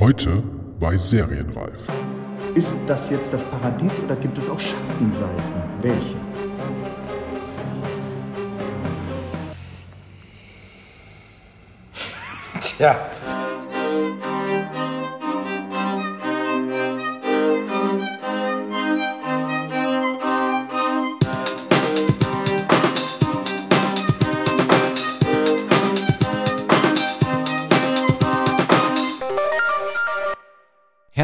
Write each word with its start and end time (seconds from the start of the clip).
Heute 0.00 0.44
bei 0.78 0.96
Serienreif. 0.96 1.88
Ist 2.54 2.76
das 2.86 3.10
jetzt 3.10 3.32
das 3.32 3.42
Paradies 3.42 3.98
oder 3.98 4.14
gibt 4.14 4.38
es 4.38 4.48
auch 4.48 4.60
Schattenseiten? 4.60 5.42
Welche? 5.82 6.14
Tja. 12.60 12.96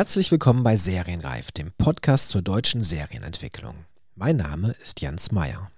Herzlich 0.05 0.31
willkommen 0.31 0.63
bei 0.63 0.77
Serienreif, 0.77 1.51
dem 1.51 1.73
Podcast 1.79 2.29
zur 2.29 2.43
deutschen 2.43 2.83
Serienentwicklung. 2.83 3.87
Mein 4.15 4.37
Name 4.37 4.73
ist 4.83 5.01
Jens 5.01 5.33
Meyer. 5.33 5.71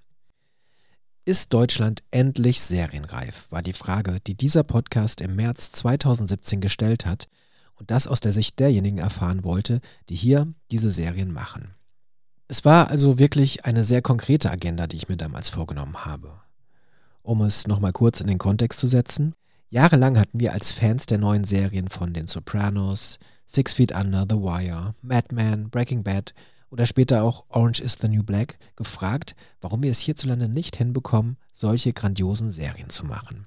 Ist 1.25 1.55
Deutschland 1.55 2.03
endlich 2.11 2.61
serienreif, 2.61 3.47
war 3.51 3.63
die 3.63 3.73
Frage, 3.73 4.19
die 4.27 4.35
dieser 4.35 4.65
Podcast 4.65 5.21
im 5.21 5.37
März 5.37 5.71
2017 5.71 6.61
gestellt 6.61 7.07
hat 7.07 7.29
und 7.77 7.93
das 7.93 8.09
aus 8.09 8.19
der 8.19 8.33
Sicht 8.33 8.59
derjenigen 8.59 8.99
erfahren 8.99 9.45
wollte, 9.45 9.81
die 10.09 10.17
hier 10.17 10.53
diese 10.73 10.91
Serien 10.91 11.33
machen. 11.33 11.77
Es 12.49 12.65
war 12.65 12.91
also 12.91 13.21
wirklich 13.21 13.65
eine 13.65 13.85
sehr 13.85 14.03
konkrete 14.03 14.51
Agenda, 14.51 14.89
die 14.89 14.97
ich 14.97 15.09
mir 15.09 15.17
damals 15.17 15.51
vorgenommen 15.51 16.05
habe. 16.05 16.33
Um 17.23 17.43
es 17.43 17.69
nochmal 17.69 17.93
kurz 17.93 18.21
in 18.21 18.27
den 18.27 18.39
Kontext 18.39 18.81
zu 18.81 18.89
setzen, 18.89 19.37
jahrelang 19.71 20.19
hatten 20.19 20.41
wir 20.41 20.53
als 20.53 20.73
Fans 20.73 21.07
der 21.07 21.19
neuen 21.19 21.45
Serien 21.45 21.87
von 21.87 22.13
den 22.13 22.27
Sopranos, 22.27 23.21
Six 23.47 23.75
Feet 23.75 23.93
Under, 23.93 24.27
The 24.29 24.37
Wire, 24.37 24.95
Mad 25.03 25.35
Men, 25.35 25.71
Breaking 25.71 26.03
Bad 26.03 26.35
oder 26.71 26.87
später 26.87 27.23
auch 27.23 27.45
Orange 27.49 27.81
is 27.81 27.99
the 28.01 28.09
New 28.09 28.23
Black 28.23 28.59
gefragt, 28.75 29.35
warum 29.61 29.83
wir 29.83 29.91
es 29.91 30.01
hierzulande 30.01 30.49
nicht 30.49 30.77
hinbekommen, 30.77 31.37
solche 31.53 31.93
grandiosen 31.93 32.51
Serien 32.51 32.91
zu 32.91 33.07
machen. 33.07 33.47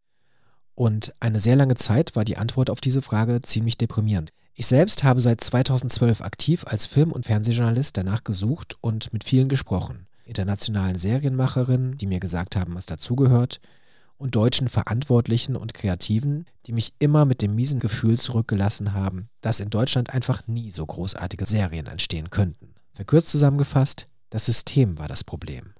Und 0.73 1.14
eine 1.19 1.39
sehr 1.39 1.58
lange 1.58 1.75
Zeit 1.75 2.16
war 2.16 2.23
die 2.23 2.38
Antwort 2.38 2.69
auf 2.69 2.80
diese 2.80 3.02
Frage 3.02 3.41
ziemlich 3.41 3.78
deprimierend. 3.78 4.31
Ich 4.53 4.66
selbst 4.67 5.03
habe 5.03 5.22
seit 5.22 5.41
2012 5.41 6.22
aktiv 6.22 6.66
als 6.66 6.86
Film- 6.86 7.11
und 7.11 7.25
Fernsehjournalist 7.25 7.97
danach 7.97 8.23
gesucht 8.23 8.78
und 8.81 9.11
mit 9.11 9.23
vielen 9.23 9.50
gesprochen. 9.50 10.08
Internationalen 10.25 10.95
Serienmacherinnen, 10.95 11.97
die 11.97 12.08
mir 12.08 12.19
gesagt 12.19 12.56
haben, 12.56 12.75
was 12.75 12.86
dazugehört, 12.86 13.59
und 14.20 14.36
deutschen 14.36 14.67
Verantwortlichen 14.67 15.56
und 15.56 15.73
Kreativen, 15.73 16.45
die 16.67 16.73
mich 16.73 16.94
immer 17.00 17.25
mit 17.25 17.42
dem 17.42 17.56
miesen 17.56 17.80
Gefühl 17.80 18.17
zurückgelassen 18.17 18.94
haben, 18.94 19.30
dass 19.42 19.59
in 19.62 19.72
Deutschland 19.72 20.14
einfach 20.14 20.45
nie 20.45 20.70
so 20.70 20.86
großartige 20.86 21.48
Serien 21.48 21.88
entstehen 21.88 22.30
könnten. 22.30 22.75
Verkürzt 22.94 23.30
zusammengefasst, 23.30 24.08
das 24.30 24.45
System 24.45 25.00
war 25.00 25.08
das 25.08 25.23
Problem. 25.23 25.73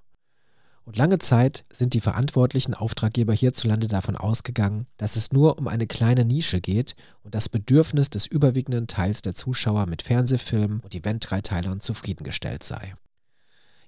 Und 0.86 0.98
lange 0.98 1.20
Zeit 1.20 1.66
sind 1.72 1.94
die 1.94 2.00
verantwortlichen 2.00 2.74
Auftraggeber 2.74 3.34
hierzulande 3.34 3.88
davon 3.88 4.16
ausgegangen, 4.16 4.88
dass 4.98 5.18
es 5.18 5.32
nur 5.32 5.60
um 5.60 5.68
eine 5.68 5.86
kleine 5.86 6.26
Nische 6.26 6.62
geht 6.62 6.96
und 7.22 7.36
das 7.36 7.48
Bedürfnis 7.48 8.10
des 8.10 8.26
überwiegenden 8.26 8.88
Teils 8.88 9.22
der 9.22 9.36
Zuschauer 9.36 9.86
mit 9.86 10.02
Fernsehfilmen 10.02 10.80
und 10.80 10.96
Event-Dreiteilern 10.96 11.80
zufriedengestellt 11.80 12.64
sei. 12.64 12.96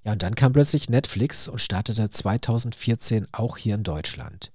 Ja, 0.03 0.13
und 0.13 0.23
dann 0.23 0.35
kam 0.35 0.53
plötzlich 0.53 0.89
Netflix 0.89 1.47
und 1.47 1.59
startete 1.59 2.09
2014 2.09 3.27
auch 3.31 3.57
hier 3.57 3.75
in 3.75 3.83
Deutschland. 3.83 4.51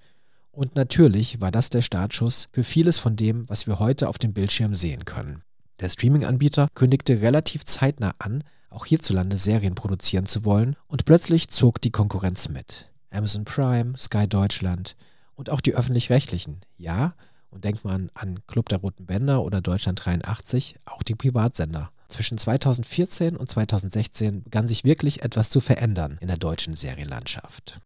Und 0.51 0.75
natürlich 0.75 1.41
war 1.41 1.51
das 1.51 1.71
der 1.71 1.83
Startschuss 1.83 2.49
für 2.51 2.65
vieles 2.65 2.99
von 2.99 3.15
dem, 3.15 3.49
was 3.49 3.67
wir 3.67 3.79
heute 3.79 4.09
auf 4.09 4.19
dem 4.19 4.33
Bildschirm 4.33 4.75
sehen 4.75 5.05
können. 5.05 5.43
Der 5.81 5.91
Streaming-Anbieter 5.91 6.69
kündigte 6.75 7.21
relativ 7.21 7.65
zeitnah 7.65 8.15
an, 8.19 8.43
auch 8.71 8.87
hierzulande 8.87 9.37
Serien 9.37 9.75
produzieren 9.75 10.27
zu 10.27 10.45
wollen 10.45 10.77
und 10.89 11.05
plötzlich 11.05 11.49
zog 11.49 11.81
die 11.81 11.91
Konkurrenz 11.91 12.49
mit. 12.49 12.91
Amazon 13.11 13.45
Prime, 13.45 13.97
Sky 13.99 14.27
Deutschland 14.27 14.97
und 15.35 15.51
auch 15.51 15.61
die 15.61 15.75
öffentlich-rechtlichen, 15.75 16.61
ja, 16.77 17.15
und 17.51 17.65
denkt 17.65 17.85
man 17.85 18.11
an 18.15 18.41
Club 18.47 18.69
der 18.71 18.79
Roten 18.79 19.07
Bänder 19.07 19.43
oder 19.43 19.61
Deutschland 19.61 20.05
83, 20.05 20.77
auch 20.87 21.03
die 21.03 21.15
Privatsender. 21.15 21.91
Zwischen 22.09 22.39
2014 22.39 23.37
und 23.37 23.51
2016 23.51 24.45
begann 24.45 24.69
sich 24.69 24.85
wirklich 24.85 25.23
etwas 25.23 25.51
zu 25.51 25.61
verändern 25.61 26.19
in 26.21 26.29
der 26.29 26.37
deutschen 26.37 26.75
Serienlandschaft. 26.75 27.81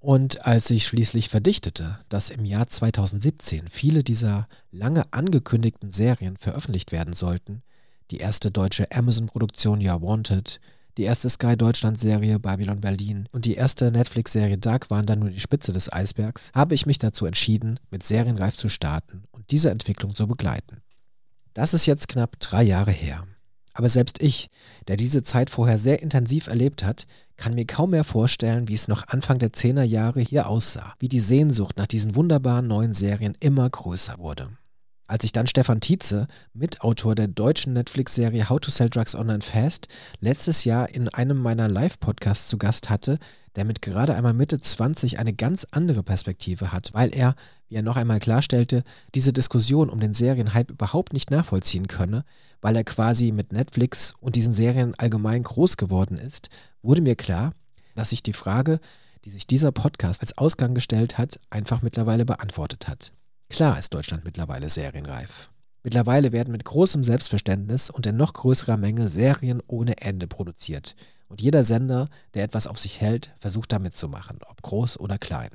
Und 0.00 0.46
als 0.46 0.66
sich 0.66 0.86
schließlich 0.86 1.28
verdichtete, 1.28 1.98
dass 2.08 2.30
im 2.30 2.44
Jahr 2.46 2.68
2017 2.68 3.68
viele 3.68 4.02
dieser 4.02 4.48
lange 4.70 5.04
angekündigten 5.12 5.90
Serien 5.90 6.38
veröffentlicht 6.38 6.90
werden 6.90 7.12
sollten, 7.12 7.62
die 8.10 8.16
erste 8.16 8.50
deutsche 8.50 8.90
Amazon-Produktion 8.90 9.80
Ja 9.80 10.00
Wanted, 10.00 10.58
die 10.96 11.04
erste 11.04 11.28
Sky 11.28 11.56
Deutschland-Serie 11.56 12.38
Babylon 12.38 12.80
Berlin 12.80 13.28
und 13.30 13.44
die 13.44 13.54
erste 13.54 13.92
Netflix-Serie 13.92 14.58
Dark 14.58 14.90
waren 14.90 15.06
dann 15.06 15.20
nur 15.20 15.30
die 15.30 15.40
Spitze 15.40 15.72
des 15.72 15.92
Eisbergs, 15.92 16.50
habe 16.54 16.74
ich 16.74 16.86
mich 16.86 16.98
dazu 16.98 17.26
entschieden, 17.26 17.78
mit 17.90 18.02
Serienreif 18.02 18.56
zu 18.56 18.68
starten 18.68 19.24
und 19.30 19.50
diese 19.50 19.70
Entwicklung 19.70 20.14
zu 20.14 20.26
begleiten. 20.26 20.82
Das 21.54 21.74
ist 21.74 21.86
jetzt 21.86 22.08
knapp 22.08 22.40
drei 22.40 22.62
Jahre 22.62 22.90
her. 22.90 23.26
Aber 23.80 23.88
selbst 23.88 24.20
ich, 24.20 24.50
der 24.88 24.98
diese 24.98 25.22
Zeit 25.22 25.48
vorher 25.48 25.78
sehr 25.78 26.02
intensiv 26.02 26.48
erlebt 26.48 26.84
hat, 26.84 27.06
kann 27.38 27.54
mir 27.54 27.64
kaum 27.64 27.92
mehr 27.92 28.04
vorstellen, 28.04 28.68
wie 28.68 28.74
es 28.74 28.88
noch 28.88 29.08
Anfang 29.08 29.38
der 29.38 29.54
10er 29.54 29.84
Jahre 29.84 30.20
hier 30.20 30.48
aussah, 30.48 30.92
wie 30.98 31.08
die 31.08 31.18
Sehnsucht 31.18 31.78
nach 31.78 31.86
diesen 31.86 32.14
wunderbaren 32.14 32.66
neuen 32.66 32.92
Serien 32.92 33.34
immer 33.40 33.70
größer 33.70 34.18
wurde. 34.18 34.50
Als 35.06 35.24
ich 35.24 35.32
dann 35.32 35.46
Stefan 35.46 35.80
Tietze, 35.80 36.26
Mitautor 36.52 37.14
der 37.14 37.28
deutschen 37.28 37.72
Netflix-Serie 37.72 38.50
How 38.50 38.60
to 38.60 38.70
Sell 38.70 38.90
Drugs 38.90 39.14
Online 39.14 39.40
Fast, 39.40 39.88
letztes 40.18 40.64
Jahr 40.64 40.94
in 40.94 41.08
einem 41.08 41.38
meiner 41.38 41.66
Live-Podcasts 41.66 42.48
zu 42.48 42.58
Gast 42.58 42.90
hatte, 42.90 43.18
der 43.56 43.64
mit 43.64 43.80
gerade 43.80 44.14
einmal 44.14 44.34
Mitte 44.34 44.60
20 44.60 45.18
eine 45.18 45.32
ganz 45.32 45.66
andere 45.70 46.02
Perspektive 46.02 46.70
hat, 46.70 46.92
weil 46.92 47.14
er, 47.14 47.34
wie 47.70 47.76
er 47.76 47.82
noch 47.82 47.96
einmal 47.96 48.18
klarstellte, 48.18 48.82
diese 49.14 49.32
Diskussion 49.32 49.88
um 49.88 50.00
den 50.00 50.12
Serienhype 50.12 50.72
überhaupt 50.72 51.12
nicht 51.12 51.30
nachvollziehen 51.30 51.86
könne, 51.86 52.24
weil 52.60 52.76
er 52.76 52.84
quasi 52.84 53.32
mit 53.32 53.52
Netflix 53.52 54.12
und 54.20 54.36
diesen 54.36 54.52
Serien 54.52 54.94
allgemein 54.98 55.44
groß 55.44 55.76
geworden 55.76 56.18
ist, 56.18 56.48
wurde 56.82 57.00
mir 57.00 57.16
klar, 57.16 57.52
dass 57.94 58.10
sich 58.10 58.22
die 58.22 58.32
Frage, 58.32 58.80
die 59.24 59.30
sich 59.30 59.46
dieser 59.46 59.72
Podcast 59.72 60.20
als 60.20 60.36
Ausgang 60.36 60.74
gestellt 60.74 61.16
hat, 61.16 61.38
einfach 61.48 61.80
mittlerweile 61.80 62.24
beantwortet 62.24 62.88
hat. 62.88 63.12
Klar 63.48 63.78
ist 63.78 63.94
Deutschland 63.94 64.24
mittlerweile 64.24 64.68
serienreif. 64.68 65.50
Mittlerweile 65.82 66.32
werden 66.32 66.52
mit 66.52 66.64
großem 66.64 67.04
Selbstverständnis 67.04 67.88
und 67.88 68.04
in 68.06 68.16
noch 68.16 68.32
größerer 68.32 68.76
Menge 68.76 69.08
Serien 69.08 69.62
ohne 69.66 70.00
Ende 70.00 70.26
produziert. 70.26 70.94
Und 71.28 71.40
jeder 71.40 71.64
Sender, 71.64 72.08
der 72.34 72.44
etwas 72.44 72.66
auf 72.66 72.78
sich 72.78 73.00
hält, 73.00 73.32
versucht 73.38 73.72
da 73.72 73.78
mitzumachen, 73.78 74.40
ob 74.48 74.60
groß 74.62 74.98
oder 74.98 75.16
klein. 75.16 75.50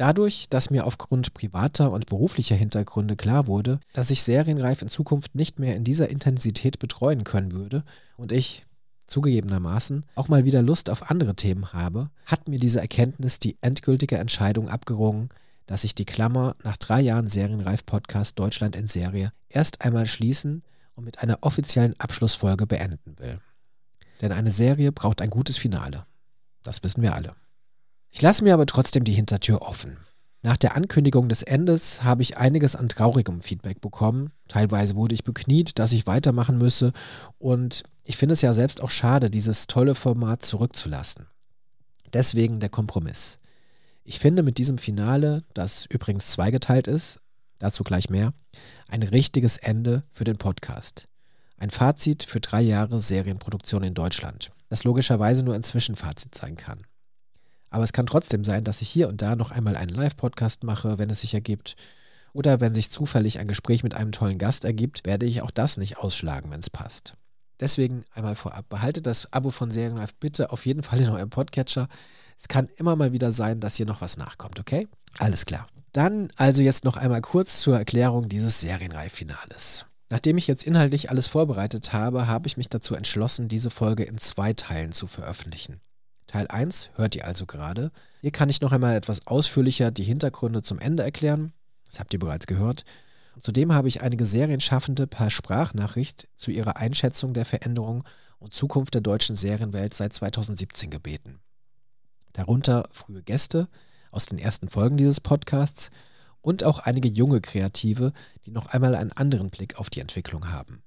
Dadurch, 0.00 0.46
dass 0.48 0.70
mir 0.70 0.86
aufgrund 0.86 1.34
privater 1.34 1.90
und 1.90 2.06
beruflicher 2.06 2.56
Hintergründe 2.56 3.16
klar 3.16 3.46
wurde, 3.46 3.80
dass 3.92 4.10
ich 4.10 4.22
Serienreif 4.22 4.80
in 4.80 4.88
Zukunft 4.88 5.34
nicht 5.34 5.58
mehr 5.58 5.76
in 5.76 5.84
dieser 5.84 6.08
Intensität 6.08 6.78
betreuen 6.78 7.22
können 7.22 7.52
würde 7.52 7.84
und 8.16 8.32
ich, 8.32 8.64
zugegebenermaßen, 9.08 10.06
auch 10.14 10.28
mal 10.28 10.46
wieder 10.46 10.62
Lust 10.62 10.88
auf 10.88 11.10
andere 11.10 11.36
Themen 11.36 11.74
habe, 11.74 12.08
hat 12.24 12.48
mir 12.48 12.58
diese 12.58 12.80
Erkenntnis 12.80 13.40
die 13.40 13.58
endgültige 13.60 14.16
Entscheidung 14.16 14.70
abgerungen, 14.70 15.28
dass 15.66 15.84
ich 15.84 15.94
die 15.94 16.06
Klammer 16.06 16.56
nach 16.64 16.78
drei 16.78 17.02
Jahren 17.02 17.28
Serienreif-Podcast 17.28 18.38
Deutschland 18.38 18.76
in 18.76 18.86
Serie 18.86 19.34
erst 19.50 19.82
einmal 19.82 20.06
schließen 20.06 20.62
und 20.94 21.04
mit 21.04 21.22
einer 21.22 21.40
offiziellen 21.42 21.92
Abschlussfolge 22.00 22.66
beenden 22.66 23.18
will. 23.18 23.38
Denn 24.22 24.32
eine 24.32 24.50
Serie 24.50 24.92
braucht 24.92 25.20
ein 25.20 25.28
gutes 25.28 25.58
Finale. 25.58 26.06
Das 26.62 26.82
wissen 26.82 27.02
wir 27.02 27.14
alle. 27.14 27.34
Ich 28.10 28.22
lasse 28.22 28.44
mir 28.44 28.54
aber 28.54 28.66
trotzdem 28.66 29.04
die 29.04 29.12
Hintertür 29.12 29.62
offen. 29.62 29.98
Nach 30.42 30.56
der 30.56 30.74
Ankündigung 30.74 31.28
des 31.28 31.42
Endes 31.42 32.02
habe 32.02 32.22
ich 32.22 32.38
einiges 32.38 32.74
an 32.74 32.88
traurigem 32.88 33.42
Feedback 33.42 33.80
bekommen. 33.80 34.32
Teilweise 34.48 34.96
wurde 34.96 35.14
ich 35.14 35.24
bekniet, 35.24 35.78
dass 35.78 35.92
ich 35.92 36.06
weitermachen 36.06 36.56
müsse. 36.56 36.92
Und 37.38 37.82
ich 38.04 38.16
finde 38.16 38.32
es 38.32 38.40
ja 38.40 38.54
selbst 38.54 38.80
auch 38.80 38.90
schade, 38.90 39.30
dieses 39.30 39.66
tolle 39.66 39.94
Format 39.94 40.42
zurückzulassen. 40.42 41.26
Deswegen 42.12 42.58
der 42.58 42.70
Kompromiss. 42.70 43.38
Ich 44.02 44.18
finde 44.18 44.42
mit 44.42 44.56
diesem 44.58 44.78
Finale, 44.78 45.44
das 45.52 45.86
übrigens 45.86 46.30
zweigeteilt 46.30 46.88
ist, 46.88 47.20
dazu 47.58 47.84
gleich 47.84 48.08
mehr, 48.08 48.32
ein 48.88 49.02
richtiges 49.02 49.58
Ende 49.58 50.02
für 50.10 50.24
den 50.24 50.38
Podcast. 50.38 51.06
Ein 51.58 51.70
Fazit 51.70 52.24
für 52.24 52.40
drei 52.40 52.62
Jahre 52.62 53.00
Serienproduktion 53.02 53.82
in 53.82 53.92
Deutschland, 53.92 54.50
das 54.70 54.84
logischerweise 54.84 55.44
nur 55.44 55.54
ein 55.54 55.62
Zwischenfazit 55.62 56.34
sein 56.34 56.56
kann. 56.56 56.78
Aber 57.70 57.84
es 57.84 57.92
kann 57.92 58.06
trotzdem 58.06 58.44
sein, 58.44 58.64
dass 58.64 58.82
ich 58.82 58.88
hier 58.88 59.08
und 59.08 59.22
da 59.22 59.36
noch 59.36 59.52
einmal 59.52 59.76
einen 59.76 59.94
Live-Podcast 59.94 60.64
mache, 60.64 60.98
wenn 60.98 61.10
es 61.10 61.20
sich 61.20 61.34
ergibt. 61.34 61.76
Oder 62.32 62.60
wenn 62.60 62.74
sich 62.74 62.90
zufällig 62.90 63.38
ein 63.38 63.48
Gespräch 63.48 63.82
mit 63.82 63.94
einem 63.94 64.12
tollen 64.12 64.38
Gast 64.38 64.64
ergibt, 64.64 65.06
werde 65.06 65.26
ich 65.26 65.42
auch 65.42 65.50
das 65.50 65.76
nicht 65.76 65.98
ausschlagen, 65.98 66.50
wenn 66.50 66.60
es 66.60 66.70
passt. 66.70 67.14
Deswegen 67.60 68.04
einmal 68.14 68.34
vorab, 68.34 68.68
behaltet 68.68 69.06
das 69.06 69.32
Abo 69.32 69.50
von 69.50 69.70
Serienlife 69.70 70.14
bitte 70.18 70.50
auf 70.50 70.64
jeden 70.66 70.82
Fall 70.82 71.00
in 71.00 71.10
eurem 71.10 71.30
Podcatcher. 71.30 71.88
Es 72.38 72.48
kann 72.48 72.68
immer 72.76 72.96
mal 72.96 73.12
wieder 73.12 73.32
sein, 73.32 73.60
dass 73.60 73.76
hier 73.76 73.86
noch 73.86 74.00
was 74.00 74.16
nachkommt, 74.16 74.58
okay? 74.58 74.88
Alles 75.18 75.44
klar. 75.44 75.66
Dann 75.92 76.30
also 76.36 76.62
jetzt 76.62 76.84
noch 76.84 76.96
einmal 76.96 77.20
kurz 77.20 77.60
zur 77.60 77.76
Erklärung 77.76 78.28
dieses 78.28 78.60
Serienreif-Finales. 78.60 79.86
Nachdem 80.08 80.38
ich 80.38 80.46
jetzt 80.46 80.64
inhaltlich 80.64 81.10
alles 81.10 81.28
vorbereitet 81.28 81.92
habe, 81.92 82.26
habe 82.26 82.46
ich 82.46 82.56
mich 82.56 82.68
dazu 82.68 82.94
entschlossen, 82.94 83.48
diese 83.48 83.70
Folge 83.70 84.04
in 84.04 84.18
zwei 84.18 84.52
Teilen 84.52 84.92
zu 84.92 85.06
veröffentlichen. 85.06 85.80
Teil 86.30 86.46
1 86.46 86.90
hört 86.94 87.16
ihr 87.16 87.26
also 87.26 87.44
gerade. 87.44 87.90
Hier 88.20 88.30
kann 88.30 88.48
ich 88.48 88.60
noch 88.60 88.70
einmal 88.70 88.94
etwas 88.94 89.26
ausführlicher 89.26 89.90
die 89.90 90.04
Hintergründe 90.04 90.62
zum 90.62 90.78
Ende 90.78 91.02
erklären. 91.02 91.52
Das 91.88 91.98
habt 91.98 92.12
ihr 92.12 92.20
bereits 92.20 92.46
gehört. 92.46 92.84
Zudem 93.40 93.72
habe 93.72 93.88
ich 93.88 94.00
einige 94.02 94.24
Serienschaffende 94.24 95.08
per 95.08 95.28
Sprachnachricht 95.28 96.28
zu 96.36 96.52
ihrer 96.52 96.76
Einschätzung 96.76 97.34
der 97.34 97.44
Veränderung 97.44 98.04
und 98.38 98.54
Zukunft 98.54 98.94
der 98.94 99.00
deutschen 99.00 99.34
Serienwelt 99.34 99.92
seit 99.92 100.12
2017 100.12 100.88
gebeten. 100.88 101.40
Darunter 102.32 102.88
frühe 102.92 103.24
Gäste 103.24 103.66
aus 104.12 104.26
den 104.26 104.38
ersten 104.38 104.68
Folgen 104.68 104.96
dieses 104.96 105.20
Podcasts 105.20 105.90
und 106.42 106.62
auch 106.62 106.78
einige 106.78 107.08
junge 107.08 107.40
Kreative, 107.40 108.12
die 108.46 108.52
noch 108.52 108.66
einmal 108.66 108.94
einen 108.94 109.10
anderen 109.10 109.50
Blick 109.50 109.80
auf 109.80 109.90
die 109.90 110.00
Entwicklung 110.00 110.52
haben. 110.52 110.84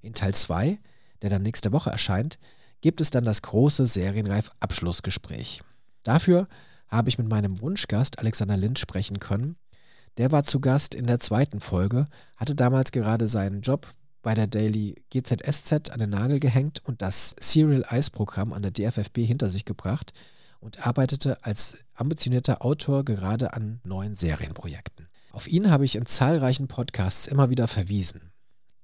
In 0.00 0.14
Teil 0.14 0.32
2, 0.32 0.78
der 1.20 1.28
dann 1.28 1.42
nächste 1.42 1.72
Woche 1.72 1.90
erscheint, 1.90 2.38
gibt 2.86 3.00
es 3.00 3.10
dann 3.10 3.24
das 3.24 3.42
große 3.42 3.84
Serienreif-Abschlussgespräch. 3.84 5.60
Dafür 6.04 6.46
habe 6.86 7.08
ich 7.08 7.18
mit 7.18 7.28
meinem 7.28 7.60
Wunschgast 7.60 8.20
Alexander 8.20 8.56
Lind 8.56 8.78
sprechen 8.78 9.18
können. 9.18 9.56
Der 10.18 10.30
war 10.30 10.44
zu 10.44 10.60
Gast 10.60 10.94
in 10.94 11.08
der 11.08 11.18
zweiten 11.18 11.58
Folge, 11.58 12.06
hatte 12.36 12.54
damals 12.54 12.92
gerade 12.92 13.28
seinen 13.28 13.62
Job 13.62 13.88
bei 14.22 14.34
der 14.34 14.46
Daily 14.46 15.02
GZSZ 15.10 15.90
an 15.90 15.98
den 15.98 16.10
Nagel 16.10 16.38
gehängt 16.38 16.78
und 16.84 17.02
das 17.02 17.34
Serial 17.40 17.84
Ice 17.90 18.12
Programm 18.12 18.52
an 18.52 18.62
der 18.62 18.70
DFFB 18.70 19.18
hinter 19.18 19.48
sich 19.48 19.64
gebracht 19.64 20.12
und 20.60 20.86
arbeitete 20.86 21.44
als 21.44 21.84
ambitionierter 21.94 22.64
Autor 22.64 23.04
gerade 23.04 23.52
an 23.52 23.80
neuen 23.82 24.14
Serienprojekten. 24.14 25.08
Auf 25.32 25.48
ihn 25.48 25.72
habe 25.72 25.84
ich 25.84 25.96
in 25.96 26.06
zahlreichen 26.06 26.68
Podcasts 26.68 27.26
immer 27.26 27.50
wieder 27.50 27.66
verwiesen. 27.66 28.30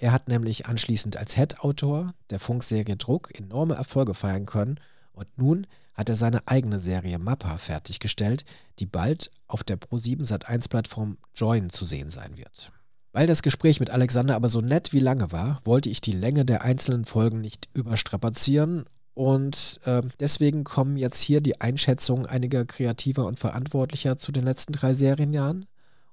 Er 0.02 0.10
hat 0.10 0.26
nämlich 0.26 0.66
anschließend 0.66 1.16
als 1.16 1.37
Head-Autor 1.37 2.12
der 2.31 2.40
Funkserie 2.40 2.96
Druck 2.96 3.38
enorme 3.38 3.76
Erfolge 3.76 4.14
feiern 4.14 4.46
können 4.46 4.81
und 5.12 5.28
nun 5.38 5.69
hat 5.94 6.08
er 6.08 6.16
seine 6.16 6.40
eigene 6.49 6.81
Serie 6.81 7.20
Mappa 7.20 7.56
fertiggestellt, 7.56 8.44
die 8.81 8.87
bald 8.87 9.31
auf 9.46 9.62
der 9.62 9.78
Pro7 9.78 10.26
Sat1 10.26 10.69
Plattform 10.69 11.19
Join 11.37 11.70
zu 11.70 11.84
sehen 11.84 12.10
sein 12.10 12.37
wird. 12.37 12.72
Weil 13.12 13.28
das 13.28 13.43
Gespräch 13.43 13.78
mit 13.78 13.90
Alexander 13.90 14.34
aber 14.34 14.49
so 14.49 14.60
nett 14.60 14.93
wie 14.93 14.99
lange 14.99 15.31
war, 15.31 15.60
wollte 15.62 15.88
ich 15.88 16.00
die 16.00 16.10
Länge 16.10 16.44
der 16.44 16.62
einzelnen 16.62 17.05
Folgen 17.05 17.40
nicht 17.40 17.69
überstrapazieren 17.72 18.87
und 19.14 19.78
äh, 19.84 20.02
deswegen 20.19 20.64
kommen 20.64 20.96
jetzt 20.96 21.20
hier 21.20 21.40
die 21.40 21.60
Einschätzungen 21.60 22.26
einiger 22.26 22.64
Kreativer 22.64 23.25
und 23.25 23.38
Verantwortlicher 23.38 24.16
zu 24.16 24.32
den 24.32 24.43
letzten 24.43 24.72
drei 24.72 24.94
Serienjahren. 24.94 25.66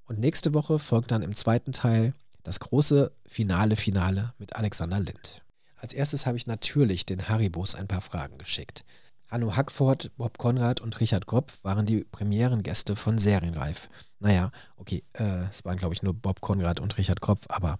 Und 0.05 0.19
nächste 0.19 0.53
Woche 0.53 0.77
folgt 0.77 1.09
dann 1.09 1.23
im 1.23 1.33
zweiten 1.33 1.71
Teil 1.71 2.13
das 2.49 2.59
große 2.59 3.11
finale 3.27 3.75
Finale 3.75 4.33
mit 4.39 4.55
Alexander 4.55 4.99
Lind. 4.99 5.43
Als 5.75 5.93
erstes 5.93 6.25
habe 6.25 6.35
ich 6.35 6.47
natürlich 6.47 7.05
den 7.05 7.29
Haribos 7.29 7.75
ein 7.75 7.87
paar 7.87 8.01
Fragen 8.01 8.39
geschickt. 8.39 8.83
Hanno 9.27 9.55
Hackford, 9.55 10.09
Bob 10.17 10.39
Konrad 10.39 10.81
und 10.81 10.99
Richard 10.99 11.27
Kropf 11.27 11.63
waren 11.63 11.85
die 11.85 12.03
Premierengäste 12.05 12.95
von 12.95 13.19
Serienreif. 13.19 13.87
Naja, 14.19 14.49
okay, 14.77 15.03
äh, 15.13 15.43
es 15.51 15.63
waren 15.63 15.77
glaube 15.77 15.93
ich 15.93 16.01
nur 16.01 16.15
Bob 16.15 16.41
Konrad 16.41 16.79
und 16.79 16.97
Richard 16.97 17.21
Kropf, 17.21 17.45
aber 17.49 17.77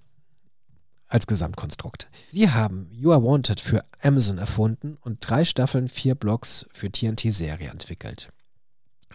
als 1.08 1.26
Gesamtkonstrukt. 1.26 2.08
Sie 2.30 2.52
haben 2.52 2.92
You 2.92 3.12
Are 3.12 3.24
Wanted 3.24 3.62
für 3.62 3.84
Amazon 4.04 4.38
erfunden 4.38 5.00
und 5.02 5.18
drei 5.28 5.46
Staffeln, 5.46 5.90
vier 5.90 6.14
Blogs 6.14 6.68
für 6.72 6.92
TNT-Serie 6.92 7.72
entwickelt. 7.72 8.30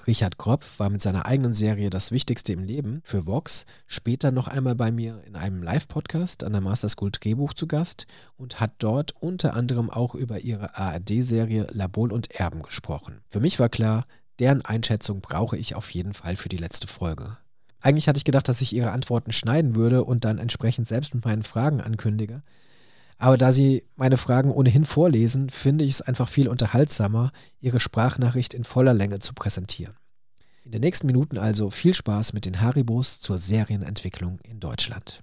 Richard 0.06 0.36
Kropf 0.36 0.80
war 0.80 0.90
mit 0.90 1.00
seiner 1.00 1.24
eigenen 1.24 1.54
Serie 1.54 1.88
Das 1.88 2.12
Wichtigste 2.12 2.52
im 2.52 2.62
Leben 2.62 3.00
für 3.04 3.26
Vox 3.26 3.64
später 3.86 4.32
noch 4.32 4.48
einmal 4.48 4.74
bei 4.74 4.92
mir 4.92 5.22
in 5.26 5.34
einem 5.34 5.62
Live-Podcast 5.62 6.44
an 6.44 6.52
der 6.52 6.60
Master 6.60 6.90
School 6.90 7.10
Drehbuch 7.10 7.54
zu 7.54 7.66
Gast 7.66 8.06
und 8.36 8.60
hat 8.60 8.72
dort 8.78 9.14
unter 9.20 9.54
anderem 9.54 9.88
auch 9.88 10.14
über 10.14 10.40
ihre 10.40 10.76
ARD-Serie 10.76 11.68
Labol 11.70 12.12
und 12.12 12.30
Erben 12.32 12.62
gesprochen. 12.62 13.22
Für 13.30 13.40
mich 13.40 13.58
war 13.58 13.70
klar, 13.70 14.04
deren 14.38 14.62
Einschätzung 14.62 15.22
brauche 15.22 15.56
ich 15.56 15.74
auf 15.74 15.88
jeden 15.90 16.12
Fall 16.12 16.36
für 16.36 16.50
die 16.50 16.58
letzte 16.58 16.86
Folge. 16.86 17.38
Eigentlich 17.80 18.06
hatte 18.06 18.18
ich 18.18 18.24
gedacht, 18.24 18.48
dass 18.48 18.60
ich 18.60 18.74
ihre 18.74 18.92
Antworten 18.92 19.32
schneiden 19.32 19.74
würde 19.74 20.04
und 20.04 20.24
dann 20.24 20.38
entsprechend 20.38 20.86
selbst 20.86 21.14
mit 21.14 21.24
meinen 21.24 21.42
Fragen 21.42 21.80
ankündige. 21.80 22.42
Aber 23.18 23.36
da 23.36 23.52
sie 23.52 23.84
meine 23.96 24.16
Fragen 24.16 24.50
ohnehin 24.50 24.84
vorlesen, 24.84 25.50
finde 25.50 25.84
ich 25.84 25.92
es 25.92 26.02
einfach 26.02 26.28
viel 26.28 26.48
unterhaltsamer, 26.48 27.30
ihre 27.60 27.80
Sprachnachricht 27.80 28.54
in 28.54 28.64
voller 28.64 28.94
Länge 28.94 29.20
zu 29.20 29.34
präsentieren. 29.34 29.94
In 30.64 30.72
den 30.72 30.80
nächsten 30.80 31.06
Minuten 31.06 31.38
also 31.38 31.70
viel 31.70 31.94
Spaß 31.94 32.32
mit 32.32 32.46
den 32.46 32.60
Haribos 32.60 33.20
zur 33.20 33.38
Serienentwicklung 33.38 34.38
in 34.42 34.60
Deutschland. 34.60 35.22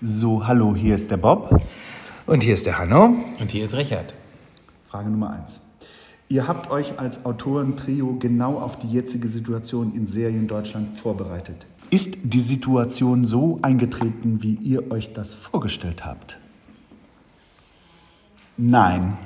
So, 0.00 0.46
hallo, 0.46 0.76
hier 0.76 0.94
ist 0.94 1.10
der 1.10 1.16
Bob. 1.16 1.60
Und 2.26 2.42
hier 2.42 2.54
ist 2.54 2.66
der 2.66 2.78
Hanno. 2.78 3.16
Und 3.40 3.50
hier 3.50 3.64
ist 3.64 3.74
Richard. 3.74 4.14
Frage 4.88 5.10
Nummer 5.10 5.30
eins. 5.30 5.60
Ihr 6.28 6.46
habt 6.46 6.70
euch 6.70 6.98
als 6.98 7.24
Autorentrio 7.24 8.16
genau 8.18 8.58
auf 8.58 8.78
die 8.78 8.88
jetzige 8.88 9.28
Situation 9.28 9.94
in 9.96 10.06
Serien 10.06 10.46
Deutschland 10.46 10.98
vorbereitet. 10.98 11.66
Ist 11.90 12.18
die 12.22 12.40
Situation 12.40 13.24
so 13.24 13.58
eingetreten, 13.62 14.42
wie 14.42 14.54
ihr 14.54 14.90
euch 14.90 15.12
das 15.12 15.34
vorgestellt 15.34 16.04
habt? 16.04 16.38
Nein. 18.56 19.16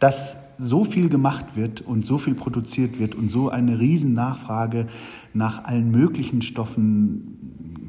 Dass 0.00 0.38
so 0.58 0.84
viel 0.84 1.08
gemacht 1.08 1.56
wird 1.56 1.80
und 1.80 2.04
so 2.04 2.18
viel 2.18 2.34
produziert 2.34 2.98
wird 2.98 3.14
und 3.14 3.28
so 3.28 3.48
eine 3.48 3.78
Riesennachfrage 3.78 4.88
nach 5.32 5.64
allen 5.64 5.90
möglichen 5.90 6.42
Stoffen 6.42 7.36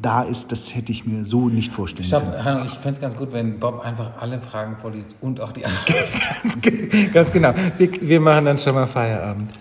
da 0.02 0.24
ist, 0.24 0.52
das 0.52 0.76
hätte 0.76 0.92
ich 0.92 1.06
mir 1.06 1.26
so 1.26 1.50
nicht 1.50 1.72
vorstellen 1.72 2.08
Stopp, 2.08 2.24
können. 2.24 2.44
Hanno, 2.44 2.66
ich 2.66 2.74
fände 2.74 2.96
es 2.96 3.02
ganz 3.02 3.16
gut, 3.16 3.32
wenn 3.34 3.60
Bob 3.60 3.82
einfach 3.86 4.20
alle 4.20 4.42
Fragen 4.42 4.76
vorliest 4.76 5.16
und 5.22 5.40
auch 5.40 5.52
die 5.52 5.66
Antworten. 5.66 6.20
ganz, 6.42 7.14
ganz 7.14 7.32
genau. 7.32 7.54
Wir, 7.78 7.90
wir 8.02 8.20
machen 8.20 8.46
dann 8.46 8.58
schon 8.58 8.74
mal 8.74 8.88
Feierabend. 8.88 9.52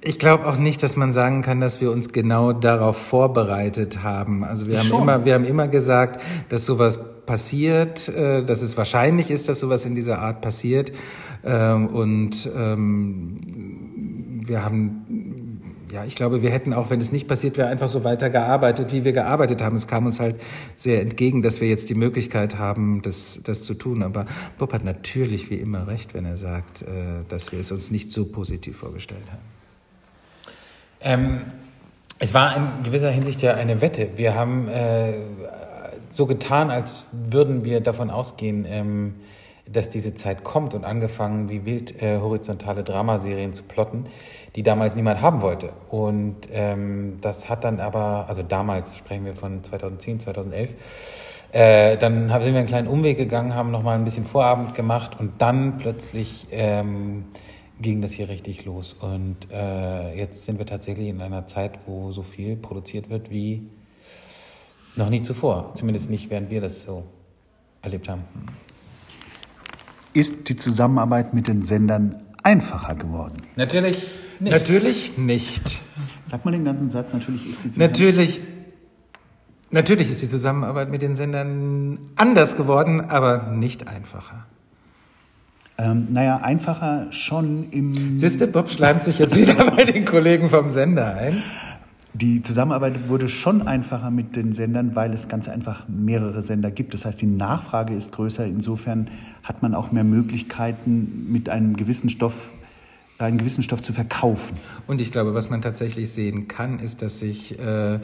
Ich 0.00 0.20
glaube 0.20 0.46
auch 0.46 0.56
nicht, 0.56 0.82
dass 0.84 0.96
man 0.96 1.12
sagen 1.12 1.42
kann, 1.42 1.60
dass 1.60 1.80
wir 1.80 1.90
uns 1.90 2.10
genau 2.10 2.52
darauf 2.52 2.96
vorbereitet 2.96 4.04
haben. 4.04 4.44
Also 4.44 4.68
wir 4.68 4.78
haben 4.78 4.92
immer, 4.92 5.24
wir 5.24 5.34
haben 5.34 5.44
immer 5.44 5.66
gesagt, 5.66 6.20
dass 6.50 6.64
sowas 6.64 7.00
passiert, 7.26 8.08
äh, 8.08 8.44
dass 8.44 8.62
es 8.62 8.76
wahrscheinlich 8.76 9.30
ist, 9.30 9.48
dass 9.48 9.58
sowas 9.58 9.84
in 9.84 9.96
dieser 9.96 10.20
Art 10.20 10.40
passiert. 10.40 10.92
Ähm, 11.44 11.88
und 11.88 12.48
ähm, 12.56 13.40
wir 14.46 14.64
haben, 14.64 15.60
ja, 15.90 16.04
ich 16.04 16.14
glaube, 16.14 16.42
wir 16.42 16.50
hätten 16.50 16.72
auch, 16.74 16.90
wenn 16.90 17.00
es 17.00 17.10
nicht 17.10 17.26
passiert 17.26 17.58
wäre, 17.58 17.66
einfach 17.66 17.88
so 17.88 18.04
weiter 18.04 18.30
gearbeitet, 18.30 18.92
wie 18.92 19.04
wir 19.04 19.12
gearbeitet 19.12 19.62
haben. 19.62 19.74
Es 19.74 19.88
kam 19.88 20.06
uns 20.06 20.20
halt 20.20 20.36
sehr 20.76 21.02
entgegen, 21.02 21.42
dass 21.42 21.60
wir 21.60 21.68
jetzt 21.68 21.90
die 21.90 21.96
Möglichkeit 21.96 22.56
haben, 22.56 23.02
das, 23.02 23.40
das 23.42 23.64
zu 23.64 23.74
tun. 23.74 24.04
Aber 24.04 24.26
Bob 24.58 24.72
hat 24.72 24.84
natürlich 24.84 25.50
wie 25.50 25.56
immer 25.56 25.88
recht, 25.88 26.14
wenn 26.14 26.24
er 26.24 26.36
sagt, 26.36 26.82
äh, 26.82 27.24
dass 27.28 27.50
wir 27.50 27.58
es 27.58 27.72
uns 27.72 27.90
nicht 27.90 28.12
so 28.12 28.26
positiv 28.26 28.76
vorgestellt 28.76 29.26
haben. 29.32 29.57
Ähm, 31.00 31.42
es 32.18 32.34
war 32.34 32.56
in 32.56 32.82
gewisser 32.82 33.10
Hinsicht 33.10 33.42
ja 33.42 33.54
eine 33.54 33.80
Wette. 33.80 34.10
Wir 34.16 34.34
haben 34.34 34.68
äh, 34.68 35.14
so 36.10 36.26
getan, 36.26 36.70
als 36.70 37.06
würden 37.12 37.64
wir 37.64 37.80
davon 37.80 38.10
ausgehen, 38.10 38.66
ähm, 38.68 39.14
dass 39.70 39.88
diese 39.88 40.14
Zeit 40.14 40.44
kommt 40.44 40.74
und 40.74 40.84
angefangen, 40.84 41.50
wie 41.50 41.64
wild 41.64 42.02
äh, 42.02 42.18
horizontale 42.18 42.82
Dramaserien 42.82 43.52
zu 43.52 43.62
plotten, 43.62 44.06
die 44.56 44.62
damals 44.62 44.96
niemand 44.96 45.20
haben 45.20 45.42
wollte. 45.42 45.70
Und 45.90 46.48
ähm, 46.52 47.18
das 47.20 47.48
hat 47.50 47.64
dann 47.64 47.78
aber, 47.78 48.24
also 48.28 48.42
damals 48.42 48.96
sprechen 48.96 49.26
wir 49.26 49.36
von 49.36 49.62
2010, 49.62 50.20
2011, 50.20 50.70
äh, 51.52 51.96
dann 51.96 52.32
haben, 52.32 52.42
sind 52.42 52.52
wir 52.52 52.60
einen 52.60 52.68
kleinen 52.68 52.88
Umweg 52.88 53.16
gegangen, 53.16 53.54
haben 53.54 53.70
nochmal 53.70 53.96
ein 53.96 54.04
bisschen 54.04 54.24
Vorabend 54.24 54.74
gemacht 54.74 55.18
und 55.18 55.40
dann 55.40 55.78
plötzlich 55.78 56.46
ähm, 56.50 57.26
ging 57.80 58.02
das 58.02 58.12
hier 58.12 58.28
richtig 58.28 58.64
los. 58.64 58.94
Und 58.94 59.36
äh, 59.50 60.16
jetzt 60.16 60.44
sind 60.44 60.58
wir 60.58 60.66
tatsächlich 60.66 61.08
in 61.08 61.20
einer 61.20 61.46
Zeit, 61.46 61.86
wo 61.86 62.10
so 62.10 62.22
viel 62.22 62.56
produziert 62.56 63.10
wird 63.10 63.30
wie 63.30 63.68
noch 64.96 65.10
nie 65.10 65.22
zuvor. 65.22 65.74
Zumindest 65.74 66.10
nicht, 66.10 66.30
während 66.30 66.50
wir 66.50 66.60
das 66.60 66.82
so 66.82 67.04
erlebt 67.82 68.08
haben. 68.08 68.24
Ist 70.12 70.48
die 70.48 70.56
Zusammenarbeit 70.56 71.34
mit 71.34 71.46
den 71.48 71.62
Sendern 71.62 72.22
einfacher 72.42 72.94
geworden? 72.94 73.36
Natürlich 73.56 73.98
nicht. 74.40 74.52
Natürlich 74.52 75.18
nicht. 75.18 75.82
Sag 76.24 76.44
mal 76.44 76.50
den 76.50 76.64
ganzen 76.64 76.90
Satz, 76.90 77.12
natürlich 77.12 77.48
ist 77.48 77.64
die 77.64 77.70
Zusammenarbeit. 77.70 77.90
Natürlich, 77.90 78.40
natürlich 79.70 80.10
ist 80.10 80.22
die 80.22 80.28
Zusammenarbeit 80.28 80.90
mit 80.90 81.02
den 81.02 81.14
Sendern 81.14 82.10
anders 82.16 82.56
geworden, 82.56 83.00
aber 83.00 83.50
nicht 83.52 83.86
einfacher. 83.86 84.46
Ähm, 85.78 86.08
naja, 86.10 86.38
einfacher 86.38 87.06
schon 87.12 87.70
im. 87.70 88.16
Siehst 88.16 88.40
du, 88.40 88.48
Bob 88.48 88.68
schleimt 88.68 89.04
sich 89.04 89.18
jetzt 89.18 89.36
wieder 89.36 89.70
bei 89.76 89.84
den 89.84 90.04
Kollegen 90.04 90.50
vom 90.50 90.70
Sender 90.70 91.14
ein. 91.14 91.42
Die 92.14 92.42
Zusammenarbeit 92.42 93.08
wurde 93.08 93.28
schon 93.28 93.62
einfacher 93.68 94.10
mit 94.10 94.34
den 94.34 94.52
Sendern, 94.52 94.96
weil 94.96 95.12
es 95.12 95.28
ganz 95.28 95.48
einfach 95.48 95.86
mehrere 95.86 96.42
Sender 96.42 96.72
gibt. 96.72 96.94
Das 96.94 97.04
heißt, 97.04 97.20
die 97.20 97.26
Nachfrage 97.26 97.94
ist 97.94 98.10
größer. 98.10 98.44
Insofern 98.44 99.08
hat 99.44 99.62
man 99.62 99.74
auch 99.74 99.92
mehr 99.92 100.02
Möglichkeiten, 100.02 101.26
mit 101.30 101.48
einem 101.48 101.76
gewissen 101.76 102.10
Stoff 102.10 102.50
einen 103.18 103.38
gewissen 103.38 103.62
Stoff 103.62 103.82
zu 103.82 103.92
verkaufen. 103.92 104.56
Und 104.86 105.00
ich 105.00 105.10
glaube, 105.10 105.34
was 105.34 105.50
man 105.50 105.60
tatsächlich 105.60 106.10
sehen 106.10 106.46
kann, 106.48 106.78
ist, 106.78 107.02
dass 107.02 107.18
sich 107.18 107.58
äh, 107.58 107.98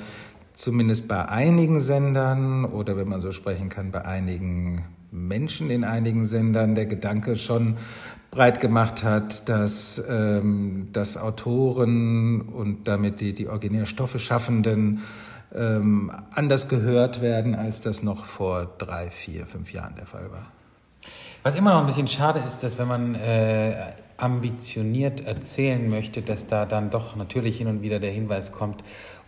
zumindest 0.54 1.08
bei 1.08 1.28
einigen 1.28 1.80
Sendern 1.80 2.64
oder 2.64 2.96
wenn 2.96 3.08
man 3.08 3.20
so 3.20 3.30
sprechen 3.30 3.68
kann, 3.68 3.90
bei 3.90 4.04
einigen 4.04 4.84
Menschen 5.14 5.70
in 5.70 5.84
einigen 5.84 6.26
Sendern 6.26 6.74
der 6.74 6.86
Gedanke 6.86 7.36
schon 7.36 7.76
breit 8.30 8.58
gemacht 8.58 9.04
hat, 9.04 9.48
dass, 9.48 10.02
ähm, 10.08 10.88
dass 10.92 11.16
Autoren 11.16 12.40
und 12.42 12.88
damit 12.88 13.20
die, 13.20 13.32
die 13.32 13.48
originär 13.48 13.86
Stoffe 13.86 14.18
schaffenden 14.18 15.02
ähm, 15.54 16.10
anders 16.34 16.68
gehört 16.68 17.22
werden, 17.22 17.54
als 17.54 17.80
das 17.80 18.02
noch 18.02 18.24
vor 18.24 18.66
drei, 18.78 19.08
vier, 19.10 19.46
fünf 19.46 19.72
Jahren 19.72 19.94
der 19.94 20.06
Fall 20.06 20.32
war. 20.32 20.46
Was 21.44 21.54
immer 21.56 21.74
noch 21.74 21.80
ein 21.80 21.86
bisschen 21.86 22.08
schade 22.08 22.40
ist, 22.44 22.62
dass 22.64 22.78
wenn 22.78 22.88
man 22.88 23.14
äh, 23.14 23.74
ambitioniert 24.16 25.26
erzählen 25.26 25.88
möchte, 25.88 26.22
dass 26.22 26.46
da 26.46 26.66
dann 26.66 26.90
doch 26.90 27.14
natürlich 27.14 27.58
hin 27.58 27.68
und 27.68 27.82
wieder 27.82 28.00
der 28.00 28.10
Hinweis 28.10 28.50
kommt, 28.50 28.82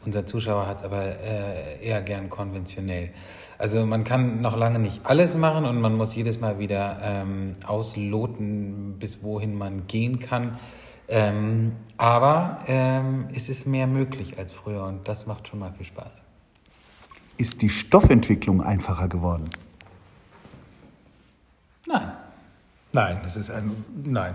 unser 0.07 0.25
Zuschauer 0.25 0.67
hat 0.67 0.79
es 0.79 0.85
aber 0.85 1.03
äh, 1.03 1.85
eher 1.85 2.01
gern 2.01 2.31
konventionell. 2.31 3.11
Also 3.59 3.85
man 3.85 4.05
kann 4.05 4.41
noch 4.41 4.57
lange 4.57 4.79
nicht 4.79 5.05
alles 5.05 5.37
machen 5.37 5.65
und 5.65 5.81
man 5.81 5.95
muss 5.95 6.15
jedes 6.15 6.41
Mal 6.41 6.59
wieder 6.59 6.99
ähm, 7.03 7.57
ausloten, 7.67 8.97
bis 8.99 9.23
wohin 9.23 9.57
man 9.57 9.87
gehen 9.87 10.19
kann. 10.21 10.57
Ähm, 11.09 11.73
aber 11.97 12.59
ähm, 12.67 13.27
es 13.35 13.49
ist 13.49 13.67
mehr 13.67 13.87
möglich 13.87 14.39
als 14.39 14.53
früher 14.53 14.85
und 14.85 15.07
das 15.09 15.27
macht 15.27 15.49
schon 15.49 15.59
mal 15.59 15.73
viel 15.73 15.87
Spaß. 15.87 16.23
Ist 17.37 17.63
die 17.63 17.69
Stoffentwicklung 17.69 18.63
einfacher 18.63 19.09
geworden? 19.09 19.49
Nein. 21.87 22.13
Nein, 22.93 23.21
das 23.23 23.37
ist 23.37 23.51
ein 23.51 23.85
Nein. 24.05 24.35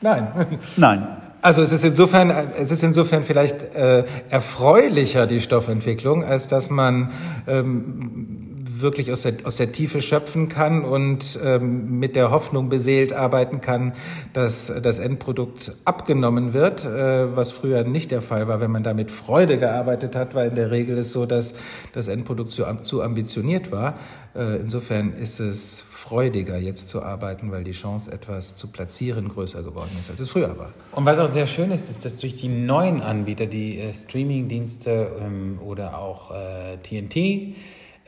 Nein. 0.00 0.58
Nein. 0.76 1.25
Also 1.46 1.62
es 1.62 1.70
ist 1.72 1.84
insofern, 1.84 2.32
es 2.58 2.72
ist 2.72 2.82
insofern 2.82 3.22
vielleicht 3.22 3.72
äh, 3.76 4.02
erfreulicher 4.30 5.28
die 5.28 5.40
Stoffentwicklung, 5.40 6.24
als 6.24 6.48
dass 6.48 6.70
man 6.70 7.12
ähm, 7.46 8.45
wirklich 8.80 9.12
aus 9.12 9.22
der, 9.22 9.34
aus 9.44 9.56
der 9.56 9.72
Tiefe 9.72 10.00
schöpfen 10.00 10.48
kann 10.48 10.84
und 10.84 11.38
ähm, 11.42 11.98
mit 11.98 12.16
der 12.16 12.30
Hoffnung 12.30 12.68
beseelt 12.68 13.12
arbeiten 13.12 13.60
kann, 13.60 13.92
dass 14.32 14.72
das 14.82 14.98
Endprodukt 14.98 15.76
abgenommen 15.84 16.52
wird, 16.52 16.84
äh, 16.84 17.36
was 17.36 17.52
früher 17.52 17.84
nicht 17.84 18.10
der 18.10 18.22
Fall 18.22 18.48
war, 18.48 18.60
wenn 18.60 18.70
man 18.70 18.82
da 18.82 18.94
mit 18.94 19.10
Freude 19.10 19.58
gearbeitet 19.58 20.16
hat, 20.16 20.34
weil 20.34 20.48
in 20.48 20.54
der 20.54 20.70
Regel 20.70 20.98
ist 20.98 21.12
so, 21.12 21.26
dass 21.26 21.54
das 21.92 22.08
Endprodukt 22.08 22.50
zu, 22.50 22.64
zu 22.82 23.02
ambitioniert 23.02 23.70
war. 23.70 23.98
Äh, 24.34 24.56
insofern 24.56 25.14
ist 25.14 25.40
es 25.40 25.80
freudiger, 25.80 26.58
jetzt 26.58 26.88
zu 26.88 27.02
arbeiten, 27.02 27.50
weil 27.50 27.64
die 27.64 27.72
Chance, 27.72 28.12
etwas 28.12 28.56
zu 28.56 28.68
platzieren, 28.68 29.28
größer 29.28 29.62
geworden 29.62 29.96
ist, 29.98 30.10
als 30.10 30.20
es 30.20 30.30
früher 30.30 30.58
war. 30.58 30.72
Und 30.92 31.04
was 31.04 31.18
auch 31.18 31.28
sehr 31.28 31.46
schön 31.46 31.70
ist, 31.70 31.88
ist, 31.88 32.04
dass 32.04 32.18
durch 32.18 32.40
die 32.40 32.48
neuen 32.48 33.00
Anbieter, 33.00 33.46
die 33.46 33.78
äh, 33.78 33.92
Streaming-Dienste 33.92 35.10
ähm, 35.20 35.58
oder 35.64 35.98
auch 35.98 36.32
äh, 36.32 36.76
TNT, 36.82 37.56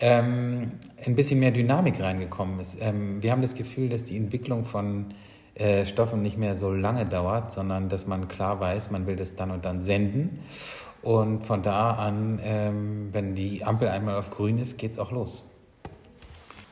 ähm, 0.00 0.72
ein 1.04 1.14
bisschen 1.14 1.40
mehr 1.40 1.50
Dynamik 1.50 2.00
reingekommen 2.00 2.60
ist. 2.60 2.78
Ähm, 2.80 3.22
wir 3.22 3.32
haben 3.32 3.42
das 3.42 3.54
Gefühl, 3.54 3.88
dass 3.88 4.04
die 4.04 4.16
Entwicklung 4.16 4.64
von 4.64 5.06
äh, 5.54 5.86
Stoffen 5.86 6.22
nicht 6.22 6.38
mehr 6.38 6.56
so 6.56 6.72
lange 6.72 7.04
dauert, 7.06 7.50
sondern 7.50 7.88
dass 7.88 8.06
man 8.06 8.28
klar 8.28 8.60
weiß, 8.60 8.90
man 8.90 9.06
will 9.06 9.16
das 9.16 9.34
dann 9.34 9.50
und 9.50 9.64
dann 9.64 9.82
senden. 9.82 10.40
Und 11.02 11.46
von 11.46 11.62
da 11.62 11.92
an, 11.92 12.40
ähm, 12.42 13.08
wenn 13.12 13.34
die 13.34 13.64
Ampel 13.64 13.88
einmal 13.88 14.16
auf 14.16 14.30
grün 14.30 14.58
ist, 14.58 14.78
geht 14.78 14.92
es 14.92 14.98
auch 14.98 15.10
los. 15.10 15.48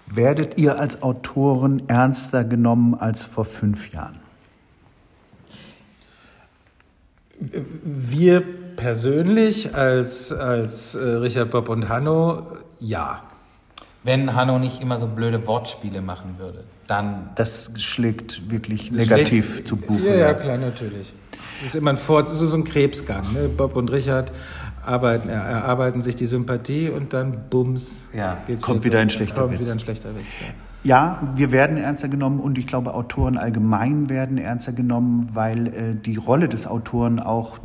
Werdet 0.06 0.56
ihr 0.58 0.78
als 0.78 1.02
Autoren 1.02 1.88
ernster 1.88 2.44
genommen 2.44 2.94
als 2.94 3.24
vor 3.24 3.44
fünf 3.44 3.92
Jahren? 3.92 4.20
Wir 7.38 8.42
persönlich 8.76 9.74
als, 9.74 10.32
als 10.32 10.94
äh, 10.94 11.02
Richard 11.02 11.50
Bob 11.50 11.68
und 11.68 11.88
Hanno, 11.88 12.46
ja. 12.80 13.20
Wenn 14.04 14.34
Hanno 14.36 14.58
nicht 14.60 14.80
immer 14.82 15.00
so 15.00 15.08
blöde 15.08 15.44
Wortspiele 15.48 16.00
machen 16.00 16.36
würde, 16.38 16.62
dann. 16.86 17.30
Das 17.34 17.70
schlägt 17.78 18.48
wirklich 18.50 18.92
negativ 18.92 19.54
Schlägt- 19.54 19.68
zu 19.68 19.76
Buche. 19.76 20.06
Ja, 20.06 20.14
ja, 20.14 20.34
klar, 20.34 20.58
natürlich. 20.58 21.12
Es 21.60 21.66
ist 21.66 21.74
immer 21.74 21.90
ein 21.90 21.98
Fort, 21.98 22.28
es 22.28 22.40
ist 22.40 22.50
so 22.50 22.56
ein 22.56 22.62
Krebsgang. 22.64 23.32
Ne? 23.32 23.48
Bob 23.48 23.74
und 23.74 23.90
Richard 23.90 24.30
arbeiten, 24.84 25.28
er- 25.28 25.42
erarbeiten 25.42 26.02
sich 26.02 26.14
die 26.14 26.26
Sympathie 26.26 26.88
und 26.90 27.12
dann 27.12 27.48
bums, 27.50 28.06
Ja, 28.12 28.38
geht's 28.46 28.62
kommt 28.62 28.84
wieder 28.84 29.00
ein 29.00 29.08
zurück. 29.08 29.24
schlechter 29.28 29.40
kommt 29.42 29.52
Witz. 29.54 29.60
wieder 29.60 29.72
ein 29.72 29.78
schlechter 29.80 30.14
Witz. 30.14 30.22
Ja. 30.40 30.54
Ja, 30.84 31.32
wir 31.34 31.50
werden 31.50 31.76
ernster 31.78 32.06
genommen 32.08 32.38
und 32.38 32.58
ich 32.58 32.68
glaube, 32.68 32.94
Autoren 32.94 33.36
allgemein 33.36 34.08
werden 34.08 34.38
ernster 34.38 34.72
genommen, 34.72 35.28
weil 35.32 35.66
äh, 35.66 35.72
die 35.96 36.14
Rolle 36.14 36.48
des 36.48 36.68
Autoren 36.68 37.18
auch 37.18 37.58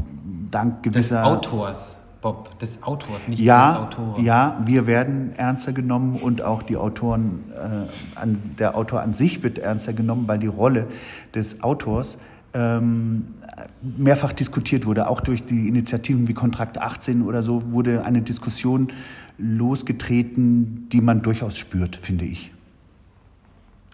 dank 0.49 0.81
Des 0.81 0.91
gewisser 0.93 1.23
Autors, 1.25 1.97
Bob, 2.21 2.57
des 2.59 2.83
Autors, 2.83 3.27
nicht 3.27 3.39
des 3.39 3.45
Ja, 3.45 3.83
Autoren. 3.83 4.23
ja, 4.23 4.61
wir 4.65 4.85
werden 4.85 5.33
ernster 5.35 5.73
genommen 5.73 6.17
und 6.17 6.43
auch 6.43 6.61
die 6.61 6.77
Autoren, 6.77 7.43
äh, 7.55 8.19
an, 8.19 8.37
der 8.59 8.75
Autor 8.77 9.01
an 9.01 9.13
sich 9.13 9.41
wird 9.41 9.57
ernster 9.57 9.93
genommen, 9.93 10.27
weil 10.27 10.37
die 10.37 10.47
Rolle 10.47 10.87
des 11.33 11.63
Autors 11.63 12.19
ähm, 12.53 13.33
mehrfach 13.81 14.33
diskutiert 14.33 14.85
wurde. 14.85 15.07
Auch 15.07 15.21
durch 15.21 15.45
die 15.45 15.67
Initiativen 15.67 16.27
wie 16.27 16.33
Kontrakt 16.33 16.77
18 16.77 17.23
oder 17.23 17.41
so 17.41 17.71
wurde 17.71 18.05
eine 18.05 18.21
Diskussion 18.21 18.89
losgetreten, 19.37 20.89
die 20.89 21.01
man 21.01 21.23
durchaus 21.23 21.57
spürt, 21.57 21.95
finde 21.95 22.25
ich. 22.25 22.51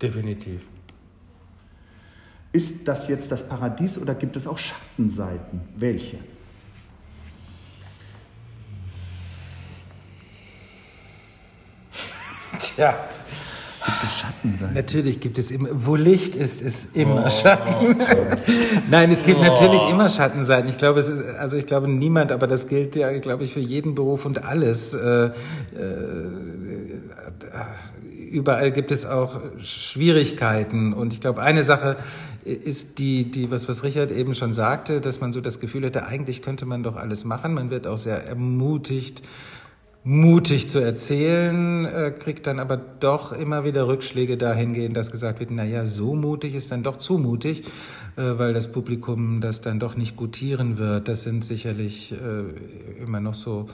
Definitiv. 0.01 0.61
Ist 2.51 2.87
das 2.87 3.07
jetzt 3.07 3.31
das 3.31 3.47
Paradies 3.47 3.97
oder 3.97 4.15
gibt 4.15 4.35
es 4.35 4.47
auch 4.47 4.57
Schattenseiten? 4.57 5.61
Welche? 5.77 6.17
Tja, 12.59 12.95
Gibt 13.87 14.03
es 14.03 14.19
Schattenseiten? 14.19 14.75
natürlich 14.75 15.19
gibt 15.21 15.37
es 15.37 15.49
immer, 15.49 15.69
wo 15.71 15.95
Licht 15.95 16.35
ist, 16.35 16.61
ist 16.61 16.93
immer 16.95 17.29
Schatten. 17.29 17.95
Nein, 18.89 19.11
es 19.11 19.23
gibt 19.23 19.41
natürlich 19.41 19.87
immer 19.89 20.09
Schattenseiten. 20.09 20.69
Ich 20.69 20.77
glaube, 20.77 20.99
es 20.99 21.07
ist, 21.07 21.23
also 21.23 21.55
ich 21.55 21.67
glaube 21.67 21.87
niemand, 21.87 22.33
aber 22.33 22.47
das 22.47 22.67
gilt 22.67 22.97
ja, 22.97 23.17
glaube 23.19 23.45
ich, 23.45 23.53
für 23.53 23.61
jeden 23.61 23.95
Beruf 23.95 24.25
und 24.25 24.43
alles. 24.43 24.93
Äh, 24.93 25.27
äh, 25.27 25.31
überall 28.29 28.71
gibt 28.71 28.91
es 28.91 29.05
auch 29.05 29.39
Schwierigkeiten. 29.63 30.91
Und 30.91 31.13
ich 31.13 31.21
glaube, 31.21 31.41
eine 31.41 31.63
Sache 31.63 31.95
ist 32.43 32.99
die, 32.99 33.31
die 33.31 33.51
was, 33.51 33.69
was 33.69 33.83
Richard 33.83 34.11
eben 34.11 34.35
schon 34.35 34.53
sagte, 34.53 34.99
dass 35.01 35.21
man 35.21 35.31
so 35.31 35.39
das 35.39 35.59
Gefühl 35.59 35.85
hätte, 35.85 36.05
eigentlich 36.05 36.41
könnte 36.41 36.65
man 36.65 36.83
doch 36.83 36.95
alles 36.97 37.23
machen. 37.25 37.53
Man 37.53 37.69
wird 37.69 37.87
auch 37.87 37.97
sehr 37.97 38.25
ermutigt, 38.25 39.21
mutig 40.07 40.69
zu 40.69 40.79
erzählen, 40.79 41.83
äh, 41.83 42.11
kriegt 42.17 42.47
dann 42.47 42.59
aber 42.59 42.77
doch 42.77 43.33
immer 43.33 43.65
wieder 43.65 43.89
Rückschläge 43.89 44.37
dahingehend, 44.37 44.95
dass 44.95 45.11
gesagt 45.11 45.41
wird, 45.41 45.51
na 45.51 45.65
ja, 45.65 45.85
so 45.85 46.15
mutig 46.15 46.55
ist 46.55 46.71
dann 46.71 46.81
doch 46.81 46.95
zu 46.95 47.17
mutig, 47.17 47.65
äh, 48.15 48.21
weil 48.37 48.53
das 48.53 48.71
Publikum 48.71 49.41
das 49.41 49.59
dann 49.59 49.81
doch 49.81 49.97
nicht 49.97 50.15
gutieren 50.15 50.77
wird. 50.77 51.09
Das 51.09 51.23
sind 51.23 51.43
sicherlich 51.43 52.13
äh, 52.13 53.03
immer 53.03 53.19
noch 53.19 53.33
so, 53.33 53.67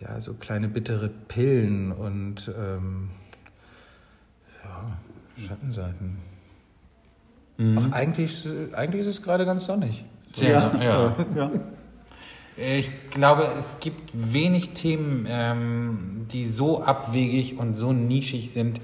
ja, 0.00 0.18
so 0.22 0.32
kleine 0.32 0.68
bittere 0.68 1.10
Pillen 1.28 1.92
und 1.92 2.50
ähm, 2.58 3.10
ja, 4.64 5.46
Schattenseiten. 5.46 6.16
Ach, 7.76 7.92
eigentlich, 7.92 8.48
eigentlich 8.72 9.02
ist 9.02 9.08
es 9.18 9.22
gerade 9.22 9.44
ganz 9.44 9.66
sonnig. 9.66 10.06
Ja, 10.36 10.72
ja. 10.82 11.16
Ja. 11.36 11.50
Ich 12.56 12.88
glaube, 13.10 13.48
es 13.58 13.80
gibt 13.80 14.10
wenig 14.14 14.74
Themen, 14.74 15.26
ähm, 15.28 16.26
die 16.30 16.46
so 16.46 16.84
abwegig 16.84 17.58
und 17.58 17.74
so 17.74 17.92
nischig 17.92 18.52
sind, 18.52 18.80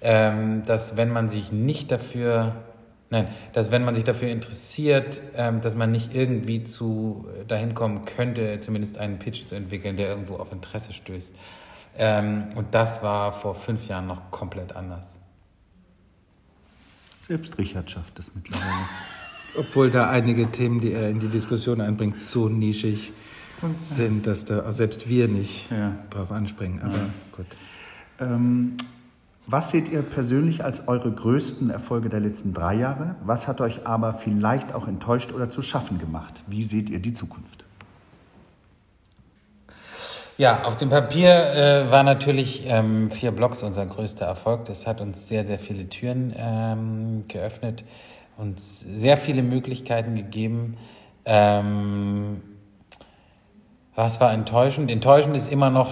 ähm, 0.00 0.64
dass 0.64 0.96
wenn 0.96 1.10
man 1.10 1.28
sich 1.28 1.50
nicht 1.50 1.90
dafür, 1.90 2.54
nein, 3.10 3.26
dass 3.54 3.72
wenn 3.72 3.84
man 3.84 3.96
sich 3.96 4.04
dafür 4.04 4.28
interessiert, 4.28 5.20
ähm, 5.36 5.60
dass 5.60 5.74
man 5.74 5.90
nicht 5.90 6.14
irgendwie 6.14 6.62
zu 6.62 7.26
äh, 7.40 7.44
dahin 7.44 7.74
kommen 7.74 8.04
könnte, 8.04 8.60
zumindest 8.60 8.98
einen 8.98 9.18
Pitch 9.18 9.46
zu 9.46 9.56
entwickeln, 9.56 9.96
der 9.96 10.08
irgendwo 10.08 10.36
auf 10.36 10.52
Interesse 10.52 10.92
stößt. 10.92 11.34
Ähm, 11.98 12.52
und 12.54 12.72
das 12.72 13.02
war 13.02 13.32
vor 13.32 13.56
fünf 13.56 13.88
Jahren 13.88 14.06
noch 14.06 14.30
komplett 14.30 14.76
anders. 14.76 15.18
Selbst 17.20 17.58
Richard 17.58 17.90
schafft 17.90 18.18
es 18.20 18.32
mittlerweile. 18.34 18.70
Obwohl 19.56 19.90
da 19.90 20.08
einige 20.08 20.50
Themen, 20.50 20.80
die 20.80 20.92
er 20.92 21.10
in 21.10 21.20
die 21.20 21.28
Diskussion 21.28 21.80
einbringt, 21.80 22.18
so 22.18 22.48
nischig 22.48 23.12
sind, 23.80 24.26
dass 24.26 24.44
da 24.44 24.72
selbst 24.72 25.08
wir 25.08 25.28
nicht 25.28 25.70
Ja. 25.70 25.94
drauf 26.10 26.32
anspringen. 26.32 26.80
Aber 26.82 26.98
gut. 27.36 27.46
Ähm, 28.20 28.76
was 29.46 29.70
seht 29.70 29.88
ihr 29.90 30.02
persönlich 30.02 30.64
als 30.64 30.88
eure 30.88 31.10
größten 31.10 31.70
Erfolge 31.70 32.08
der 32.08 32.20
letzten 32.20 32.52
drei 32.54 32.74
Jahre? 32.76 33.16
Was 33.24 33.48
hat 33.48 33.60
euch 33.60 33.86
aber 33.86 34.14
vielleicht 34.14 34.74
auch 34.74 34.88
enttäuscht 34.88 35.32
oder 35.32 35.50
zu 35.50 35.62
schaffen 35.62 35.98
gemacht? 35.98 36.42
Wie 36.46 36.62
seht 36.62 36.90
ihr 36.90 37.00
die 37.00 37.12
Zukunft? 37.12 37.64
Ja, 40.38 40.62
auf 40.64 40.76
dem 40.76 40.88
Papier 40.88 41.30
äh, 41.30 41.90
war 41.90 42.02
natürlich 42.02 42.62
ähm, 42.66 43.10
vier 43.10 43.32
Blocks 43.32 43.62
unser 43.62 43.84
größter 43.86 44.24
Erfolg. 44.24 44.64
Das 44.64 44.86
hat 44.86 45.00
uns 45.00 45.28
sehr, 45.28 45.44
sehr 45.44 45.58
viele 45.58 45.88
Türen 45.88 46.32
ähm, 46.36 47.22
geöffnet. 47.28 47.84
Uns 48.36 48.80
sehr 48.80 49.16
viele 49.16 49.42
Möglichkeiten 49.42 50.14
gegeben. 50.14 50.76
Ähm, 51.24 52.42
was 53.94 54.20
war 54.20 54.32
enttäuschend? 54.32 54.90
Enttäuschend 54.90 55.36
ist 55.36 55.50
immer 55.50 55.70
noch 55.70 55.90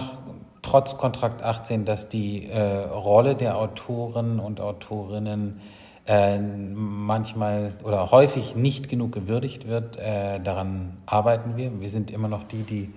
trotz 0.61 0.97
Kontrakt 0.97 1.43
18, 1.43 1.85
dass 1.85 2.09
die 2.09 2.47
äh, 2.47 2.85
Rolle 2.85 3.35
der 3.35 3.57
Autoren 3.57 4.39
und 4.39 4.59
Autorinnen 4.59 5.61
äh, 6.07 6.39
manchmal 6.39 7.73
oder 7.83 8.11
häufig 8.11 8.55
nicht 8.55 8.89
genug 8.89 9.11
gewürdigt 9.11 9.67
wird. 9.67 9.97
Äh, 9.97 10.39
daran 10.39 10.97
arbeiten 11.05 11.57
wir. 11.57 11.79
Wir 11.79 11.89
sind 11.89 12.11
immer 12.11 12.27
noch 12.27 12.43
die, 12.43 12.63
die 12.63 12.93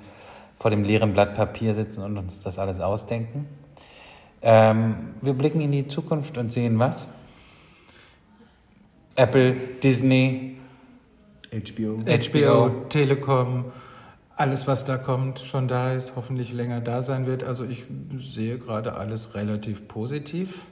vor 0.58 0.70
dem 0.70 0.84
leeren 0.84 1.12
Blatt 1.12 1.34
Papier 1.34 1.74
sitzen 1.74 2.02
und 2.02 2.16
uns 2.16 2.40
das 2.40 2.58
alles 2.58 2.80
ausdenken. 2.80 3.46
Ähm, 4.40 5.14
wir 5.20 5.34
blicken 5.34 5.60
in 5.60 5.72
die 5.72 5.88
Zukunft 5.88 6.38
und 6.38 6.52
sehen 6.52 6.78
was? 6.78 7.08
Apple, 9.16 9.56
Disney, 9.82 10.56
HBO. 11.50 12.02
HBO, 12.04 12.68
Telekom, 12.88 13.66
alles, 14.36 14.66
was 14.66 14.84
da 14.84 14.96
kommt, 14.96 15.38
schon 15.38 15.68
da 15.68 15.92
ist, 15.92 16.14
hoffentlich 16.16 16.52
länger 16.52 16.80
da 16.80 17.02
sein 17.02 17.26
wird. 17.26 17.44
Also 17.44 17.64
ich 17.64 17.84
sehe 18.18 18.58
gerade 18.58 18.94
alles 18.94 19.34
relativ 19.34 19.86
positiv. 19.86 20.62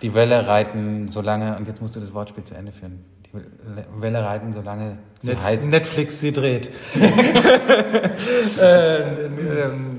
Die 0.00 0.14
Welle 0.14 0.46
reiten 0.46 1.12
solange, 1.12 1.56
und 1.56 1.68
jetzt 1.68 1.82
musst 1.82 1.94
du 1.96 2.00
das 2.00 2.14
Wortspiel 2.14 2.44
zu 2.44 2.54
Ende 2.54 2.72
führen. 2.72 3.04
Die 3.26 3.38
Welle 4.00 4.24
reiten 4.24 4.52
solange 4.52 4.96
sie 5.20 5.28
Net 5.28 5.42
heißt. 5.42 5.68
Netflix 5.68 6.20
sie 6.20 6.32
dreht. 6.32 6.70
äh, 8.58 9.26
ähm, 9.26 9.89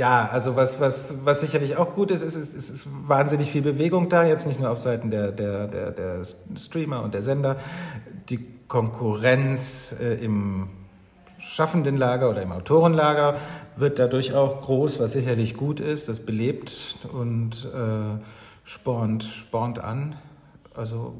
ja, 0.00 0.30
also 0.30 0.56
was, 0.56 0.80
was, 0.80 1.14
was 1.26 1.42
sicherlich 1.42 1.76
auch 1.76 1.94
gut 1.94 2.10
ist, 2.10 2.22
ist, 2.22 2.34
ist, 2.34 2.54
ist, 2.54 2.70
ist 2.70 2.88
wahnsinnig 3.06 3.50
viel 3.50 3.60
Bewegung 3.60 4.08
da, 4.08 4.24
jetzt 4.24 4.46
nicht 4.46 4.58
nur 4.58 4.70
auf 4.70 4.78
Seiten 4.78 5.10
der, 5.10 5.30
der, 5.30 5.66
der, 5.66 5.90
der 5.90 6.22
Streamer 6.56 7.02
und 7.02 7.12
der 7.12 7.20
Sender. 7.20 7.58
Die 8.30 8.38
Konkurrenz 8.66 9.94
äh, 10.00 10.14
im 10.14 10.70
schaffenden 11.38 11.98
Lager 11.98 12.30
oder 12.30 12.40
im 12.40 12.50
Autorenlager 12.50 13.36
wird 13.76 13.98
dadurch 13.98 14.32
auch 14.32 14.62
groß, 14.62 15.00
was 15.00 15.12
sicherlich 15.12 15.54
gut 15.54 15.80
ist. 15.80 16.08
Das 16.08 16.20
belebt 16.20 16.96
und 17.12 17.66
äh, 17.66 18.22
spornt, 18.64 19.24
spornt 19.24 19.80
an. 19.80 20.16
Also, 20.74 21.12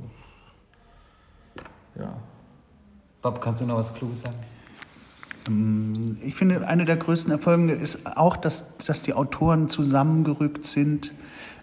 ja. 1.99 2.17
Bob, 3.21 3.43
kannst 3.43 3.61
du 3.61 3.67
noch 3.67 3.77
was 3.77 3.93
Kluges 3.93 4.23
sagen? 4.23 4.39
Ich 6.25 6.35
finde, 6.35 6.67
einer 6.67 6.85
der 6.85 6.97
größten 6.97 7.33
Erfolge 7.33 7.73
ist 7.73 8.07
auch, 8.17 8.37
dass, 8.37 8.67
dass 8.87 9.03
die 9.03 9.15
Autoren 9.15 9.69
zusammengerückt 9.69 10.67
sind, 10.67 11.13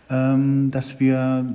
ähm, 0.09 0.71
dass 0.71 0.99
wir 0.99 1.45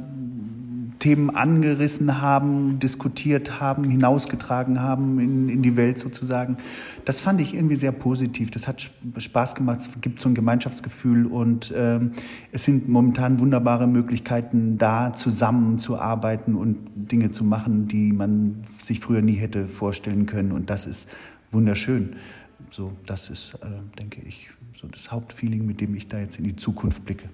Themen 1.02 1.30
angerissen 1.30 2.22
haben, 2.22 2.78
diskutiert 2.78 3.60
haben, 3.60 3.82
hinausgetragen 3.82 4.80
haben 4.80 5.18
in, 5.18 5.48
in 5.48 5.60
die 5.60 5.76
Welt 5.76 5.98
sozusagen. 5.98 6.58
Das 7.04 7.20
fand 7.20 7.40
ich 7.40 7.54
irgendwie 7.54 7.74
sehr 7.74 7.90
positiv. 7.90 8.52
Das 8.52 8.68
hat 8.68 8.88
Spaß 9.16 9.56
gemacht. 9.56 9.80
Es 9.80 9.90
gibt 10.00 10.20
so 10.20 10.28
ein 10.28 10.36
Gemeinschaftsgefühl 10.36 11.26
und 11.26 11.72
ähm, 11.76 12.12
es 12.52 12.62
sind 12.62 12.88
momentan 12.88 13.40
wunderbare 13.40 13.88
Möglichkeiten 13.88 14.78
da, 14.78 15.12
zusammenzuarbeiten 15.12 16.54
und 16.54 16.78
Dinge 16.94 17.32
zu 17.32 17.42
machen, 17.42 17.88
die 17.88 18.12
man 18.12 18.62
sich 18.84 19.00
früher 19.00 19.22
nie 19.22 19.34
hätte 19.34 19.66
vorstellen 19.66 20.26
können. 20.26 20.52
Und 20.52 20.70
das 20.70 20.86
ist 20.86 21.08
wunderschön. 21.52 22.16
So, 22.70 22.92
das 23.06 23.28
ist, 23.30 23.54
äh, 23.62 23.66
denke 23.98 24.20
ich, 24.22 24.48
so 24.74 24.86
das 24.88 25.10
Hauptfeeling, 25.10 25.66
mit 25.66 25.80
dem 25.80 25.94
ich 25.94 26.08
da 26.08 26.18
jetzt 26.18 26.38
in 26.38 26.44
die 26.44 26.56
Zukunft 26.56 27.04
blicke. 27.04 27.28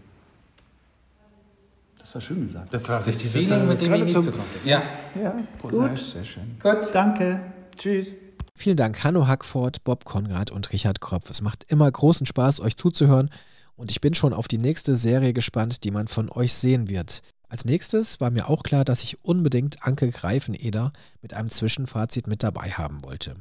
Das 1.98 2.14
war 2.14 2.20
schön 2.20 2.42
gesagt. 2.46 2.72
Das 2.72 2.88
war 2.88 3.04
richtig. 3.06 3.32
Das 3.32 3.44
Feeling, 3.44 3.68
mit 3.68 3.80
dem 3.80 3.92
ich 3.94 4.12
zum- 4.12 4.20
nie 4.22 4.26
zukomme. 4.26 4.44
Ja, 4.64 4.82
Ja, 5.20 5.34
Gut. 5.60 5.98
sehr 5.98 6.25
schön. 6.25 6.56
gut. 6.62 6.88
Danke. 6.92 7.40
Tschüss. 7.76 8.12
Vielen 8.54 8.76
Dank 8.76 9.04
Hanno 9.04 9.26
Hackford, 9.28 9.84
Bob 9.84 10.04
Konrad 10.04 10.50
und 10.50 10.72
Richard 10.72 11.00
Kropf. 11.00 11.30
Es 11.30 11.42
macht 11.42 11.64
immer 11.68 11.90
großen 11.90 12.26
Spaß, 12.26 12.60
euch 12.60 12.76
zuzuhören 12.76 13.30
und 13.76 13.90
ich 13.93 14.00
bin 14.00 14.14
schon 14.14 14.32
auf 14.32 14.49
die 14.49 14.58
nächste 14.58 14.97
Serie 14.97 15.32
gespannt, 15.32 15.84
die 15.84 15.90
man 15.93 16.08
von 16.08 16.28
euch 16.30 16.54
sehen 16.54 16.88
wird. 16.88 17.23
Als 17.49 17.64
nächstes 17.64 18.21
war 18.21 18.30
mir 18.30 18.49
auch 18.49 18.62
klar, 18.64 18.84
dass 18.84 19.02
ich 19.02 19.25
unbedingt 19.25 19.84
Anke 19.86 20.10
Greifeneder 20.10 20.93
mit 21.23 21.34
einem 21.34 21.50
Zwischenfazit 21.50 22.26
mit 22.26 22.43
dabei 22.43 22.71
haben 22.73 23.04
wollte. 23.04 23.34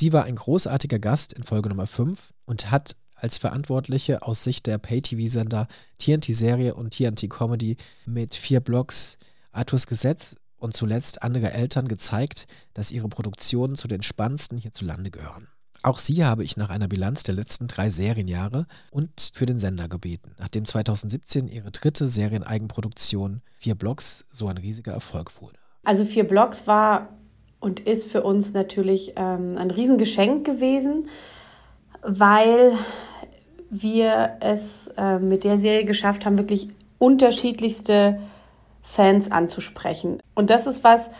Sie 0.00 0.14
war 0.14 0.24
ein 0.24 0.36
großartiger 0.36 0.98
Gast 0.98 1.34
in 1.34 1.42
Folge 1.42 1.68
Nummer 1.68 1.86
5 1.86 2.32
und 2.46 2.70
hat 2.70 2.96
als 3.16 3.36
Verantwortliche 3.36 4.22
aus 4.22 4.42
Sicht 4.42 4.64
der 4.64 4.78
Pay-TV-Sender 4.78 5.68
TNT-Serie 5.98 6.74
und 6.74 6.94
TNT-Comedy 6.94 7.76
mit 8.06 8.34
vier 8.34 8.60
Blogs 8.60 9.18
Arthurs 9.52 9.86
Gesetz 9.86 10.36
und 10.56 10.74
zuletzt 10.74 11.22
andere 11.22 11.52
Eltern 11.52 11.86
gezeigt, 11.86 12.46
dass 12.72 12.92
ihre 12.92 13.10
Produktionen 13.10 13.74
zu 13.74 13.88
den 13.88 14.00
spannendsten 14.00 14.56
hierzulande 14.56 15.10
gehören. 15.10 15.48
Auch 15.82 15.98
sie 15.98 16.24
habe 16.24 16.44
ich 16.44 16.56
nach 16.56 16.70
einer 16.70 16.88
Bilanz 16.88 17.22
der 17.24 17.34
letzten 17.34 17.68
drei 17.68 17.90
Serienjahre 17.90 18.66
und 18.90 19.32
für 19.34 19.44
den 19.44 19.58
Sender 19.58 19.86
gebeten, 19.86 20.34
nachdem 20.38 20.64
2017 20.64 21.46
ihre 21.46 21.72
dritte 21.72 22.08
Serieneigenproduktion 22.08 23.42
Vier 23.58 23.74
Blocks 23.74 24.24
so 24.30 24.48
ein 24.48 24.56
riesiger 24.56 24.92
Erfolg 24.92 25.42
wurde. 25.42 25.58
Also 25.84 26.06
vier 26.06 26.24
Blocks 26.26 26.66
war 26.66 27.19
und 27.60 27.80
ist 27.80 28.10
für 28.10 28.22
uns 28.22 28.52
natürlich 28.52 29.12
ähm, 29.16 29.56
ein 29.58 29.70
Riesengeschenk 29.70 30.44
gewesen, 30.44 31.08
weil 32.02 32.72
wir 33.68 34.36
es 34.40 34.88
äh, 34.96 35.18
mit 35.18 35.44
der 35.44 35.56
Serie 35.56 35.84
geschafft 35.84 36.26
haben, 36.26 36.38
wirklich 36.38 36.68
unterschiedlichste 36.98 38.20
Fans 38.82 39.30
anzusprechen. 39.30 40.20
Und 40.34 40.50
das 40.50 40.66
ist 40.66 40.82
was, 40.82 41.10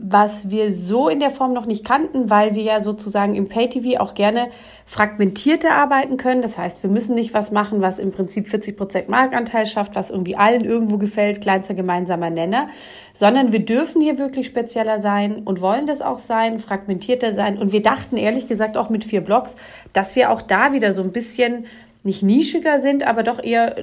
was 0.00 0.48
wir 0.48 0.70
so 0.70 1.08
in 1.08 1.18
der 1.18 1.32
Form 1.32 1.52
noch 1.52 1.66
nicht 1.66 1.84
kannten, 1.84 2.30
weil 2.30 2.54
wir 2.54 2.62
ja 2.62 2.82
sozusagen 2.84 3.34
im 3.34 3.48
Pay-TV 3.48 4.00
auch 4.00 4.14
gerne 4.14 4.48
fragmentierter 4.86 5.72
arbeiten 5.72 6.16
können. 6.16 6.40
Das 6.40 6.56
heißt, 6.56 6.84
wir 6.84 6.90
müssen 6.90 7.16
nicht 7.16 7.34
was 7.34 7.50
machen, 7.50 7.80
was 7.80 7.98
im 7.98 8.12
Prinzip 8.12 8.46
40 8.46 8.76
Prozent 8.76 9.08
Marktanteil 9.08 9.66
schafft, 9.66 9.96
was 9.96 10.10
irgendwie 10.10 10.36
allen 10.36 10.64
irgendwo 10.64 10.98
gefällt, 10.98 11.40
kleinster 11.40 11.74
gemeinsamer 11.74 12.30
Nenner, 12.30 12.68
sondern 13.12 13.50
wir 13.50 13.64
dürfen 13.64 14.00
hier 14.00 14.20
wirklich 14.20 14.46
spezieller 14.46 15.00
sein 15.00 15.42
und 15.44 15.60
wollen 15.60 15.88
das 15.88 16.00
auch 16.00 16.20
sein, 16.20 16.60
fragmentierter 16.60 17.34
sein. 17.34 17.58
Und 17.58 17.72
wir 17.72 17.82
dachten 17.82 18.16
ehrlich 18.16 18.46
gesagt 18.46 18.76
auch 18.76 18.90
mit 18.90 19.04
vier 19.04 19.20
Blogs, 19.20 19.56
dass 19.92 20.14
wir 20.14 20.30
auch 20.30 20.42
da 20.42 20.72
wieder 20.72 20.92
so 20.92 21.02
ein 21.02 21.10
bisschen 21.10 21.66
nicht 22.04 22.22
nischiger 22.22 22.80
sind, 22.80 23.04
aber 23.04 23.24
doch 23.24 23.42
eher 23.42 23.74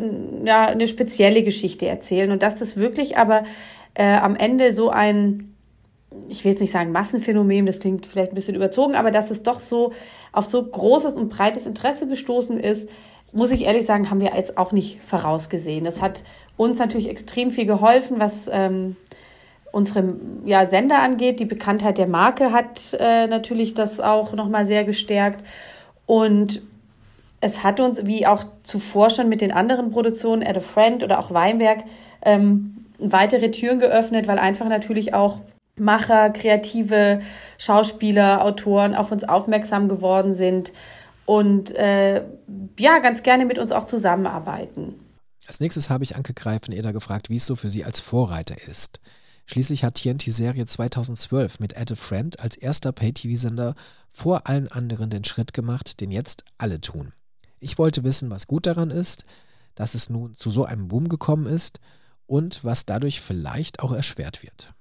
ja, 0.46 0.68
eine 0.68 0.88
spezielle 0.88 1.44
Geschichte 1.44 1.88
erzählen 1.88 2.32
und 2.32 2.42
dass 2.42 2.56
das 2.56 2.78
wirklich 2.78 3.18
aber 3.18 3.44
äh, 3.96 4.16
am 4.16 4.38
Ende 4.38 4.72
so 4.72 4.90
ein 4.90 5.55
ich 6.30 6.44
will 6.44 6.52
jetzt 6.52 6.62
nicht 6.62 6.72
sagen 6.72 6.92
Massenphänomen, 6.92 7.66
das 7.66 7.80
klingt 7.80 8.06
vielleicht 8.06 8.32
ein 8.32 8.36
bisschen 8.36 8.56
überzogen, 8.56 8.96
aber 8.96 9.12
dass 9.12 9.32
es 9.32 9.44
doch 9.44 9.60
so 9.60 9.94
auf 10.32 10.46
so 10.46 10.64
großes 10.64 11.16
und 11.16 11.30
breites 11.30 11.66
Interesse 11.66 12.08
gestoßen 12.08 12.60
ist, 12.60 12.90
muss 13.32 13.52
ich 13.52 13.66
ehrlich 13.66 13.86
sagen, 13.86 14.10
haben 14.10 14.22
wir 14.22 14.34
jetzt 14.36 14.58
auch 14.58 14.72
nicht 14.72 15.00
vorausgesehen. 15.06 15.84
Das 15.84 16.02
hat 16.02 16.24
uns 16.58 16.80
natürlich 16.80 17.10
extrem 17.10 17.52
viel 17.52 17.66
geholfen, 17.66 18.20
was 18.20 18.50
ähm, 18.52 18.96
unsere 19.74 20.16
ja, 20.46 20.68
Sender 20.68 21.00
angeht. 21.00 21.42
Die 21.42 21.46
Bekanntheit 21.46 21.98
der 21.98 22.08
Marke 22.08 22.54
hat 22.54 22.96
äh, 22.98 23.28
natürlich 23.28 23.74
das 23.74 24.00
auch 24.00 24.34
nochmal 24.34 24.66
sehr 24.66 24.86
gestärkt. 24.86 25.44
Und 26.06 26.62
es 27.42 27.62
hat 27.64 27.82
uns, 27.82 28.06
wie 28.06 28.26
auch 28.26 28.46
zuvor 28.64 29.10
schon 29.10 29.28
mit 29.28 29.42
den 29.42 29.52
anderen 29.52 29.92
Produktionen, 29.92 30.42
Add 30.42 30.60
a 30.60 30.62
Friend 30.62 31.04
oder 31.04 31.20
auch 31.20 31.32
Weinberg, 31.32 31.84
ähm, 32.22 32.86
weitere 33.00 33.52
Türen 33.52 33.80
geöffnet, 33.80 34.28
weil 34.28 34.40
einfach 34.40 34.70
natürlich 34.70 35.14
auch 35.14 35.40
Macher, 35.78 36.30
kreative 36.30 37.22
Schauspieler, 37.58 38.44
Autoren 38.44 38.96
auf 38.96 39.12
uns 39.12 39.24
aufmerksam 39.24 39.90
geworden 39.90 40.34
sind 40.34 40.72
und 41.26 41.74
äh, 41.76 42.24
ja, 42.80 43.00
ganz 43.00 43.24
gerne 43.24 43.46
mit 43.46 43.58
uns 43.60 43.72
auch 43.72 43.86
zusammenarbeiten. 43.86 44.96
Als 45.48 45.60
nächstes 45.60 45.90
habe 45.90 46.04
ich 46.04 46.16
Anke 46.16 46.34
Greifeneder 46.34 46.94
gefragt, 46.94 47.30
wie 47.30 47.38
es 47.38 47.46
so 47.46 47.56
für 47.56 47.70
sie 47.70 47.84
als 47.84 48.00
Vorreiter 48.00 48.56
ist. 48.68 49.00
Schließlich 49.48 49.84
hat 49.84 49.96
TNT-Serie 49.96 50.66
2012 50.66 51.60
mit 51.60 51.78
Add 51.78 51.94
a 51.94 51.96
Friend 51.96 52.40
als 52.40 52.58
erster 52.58 52.92
Pay-TV-Sender 52.92 53.76
vor 54.12 54.48
allen 54.48 54.68
anderen 54.70 55.10
den 55.10 55.24
Schritt 55.24 55.54
gemacht, 55.54 56.02
den 56.02 56.10
jetzt 56.10 56.46
alle 56.58 56.82
tun. 56.82 57.14
Ich 57.60 57.78
wollte 57.78 58.04
wissen, 58.04 58.32
was 58.32 58.48
gut 58.48 58.66
daran 58.66 58.90
ist, 58.90 59.24
dass 59.76 59.94
es 59.94 60.10
nun 60.10 60.36
zu 60.36 60.50
so 60.50 60.66
einem 60.66 60.88
Boom 60.88 61.10
gekommen 61.10 61.46
ist 61.46 61.80
und 62.26 62.64
was 62.64 62.86
dadurch 62.86 63.22
vielleicht 63.22 63.82
auch 63.82 63.92
erschwert 63.92 64.42
wird. 64.42 64.74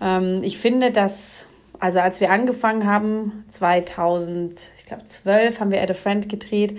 Ähm, 0.00 0.40
ich 0.42 0.58
finde, 0.58 0.90
dass, 0.92 1.44
also 1.80 1.98
als 2.00 2.20
wir 2.20 2.30
angefangen 2.30 2.86
haben, 2.86 3.44
2012 3.50 5.60
haben 5.60 5.70
wir 5.70 5.82
Add 5.82 5.92
a 5.92 5.94
Friend 5.94 6.28
gedreht, 6.28 6.78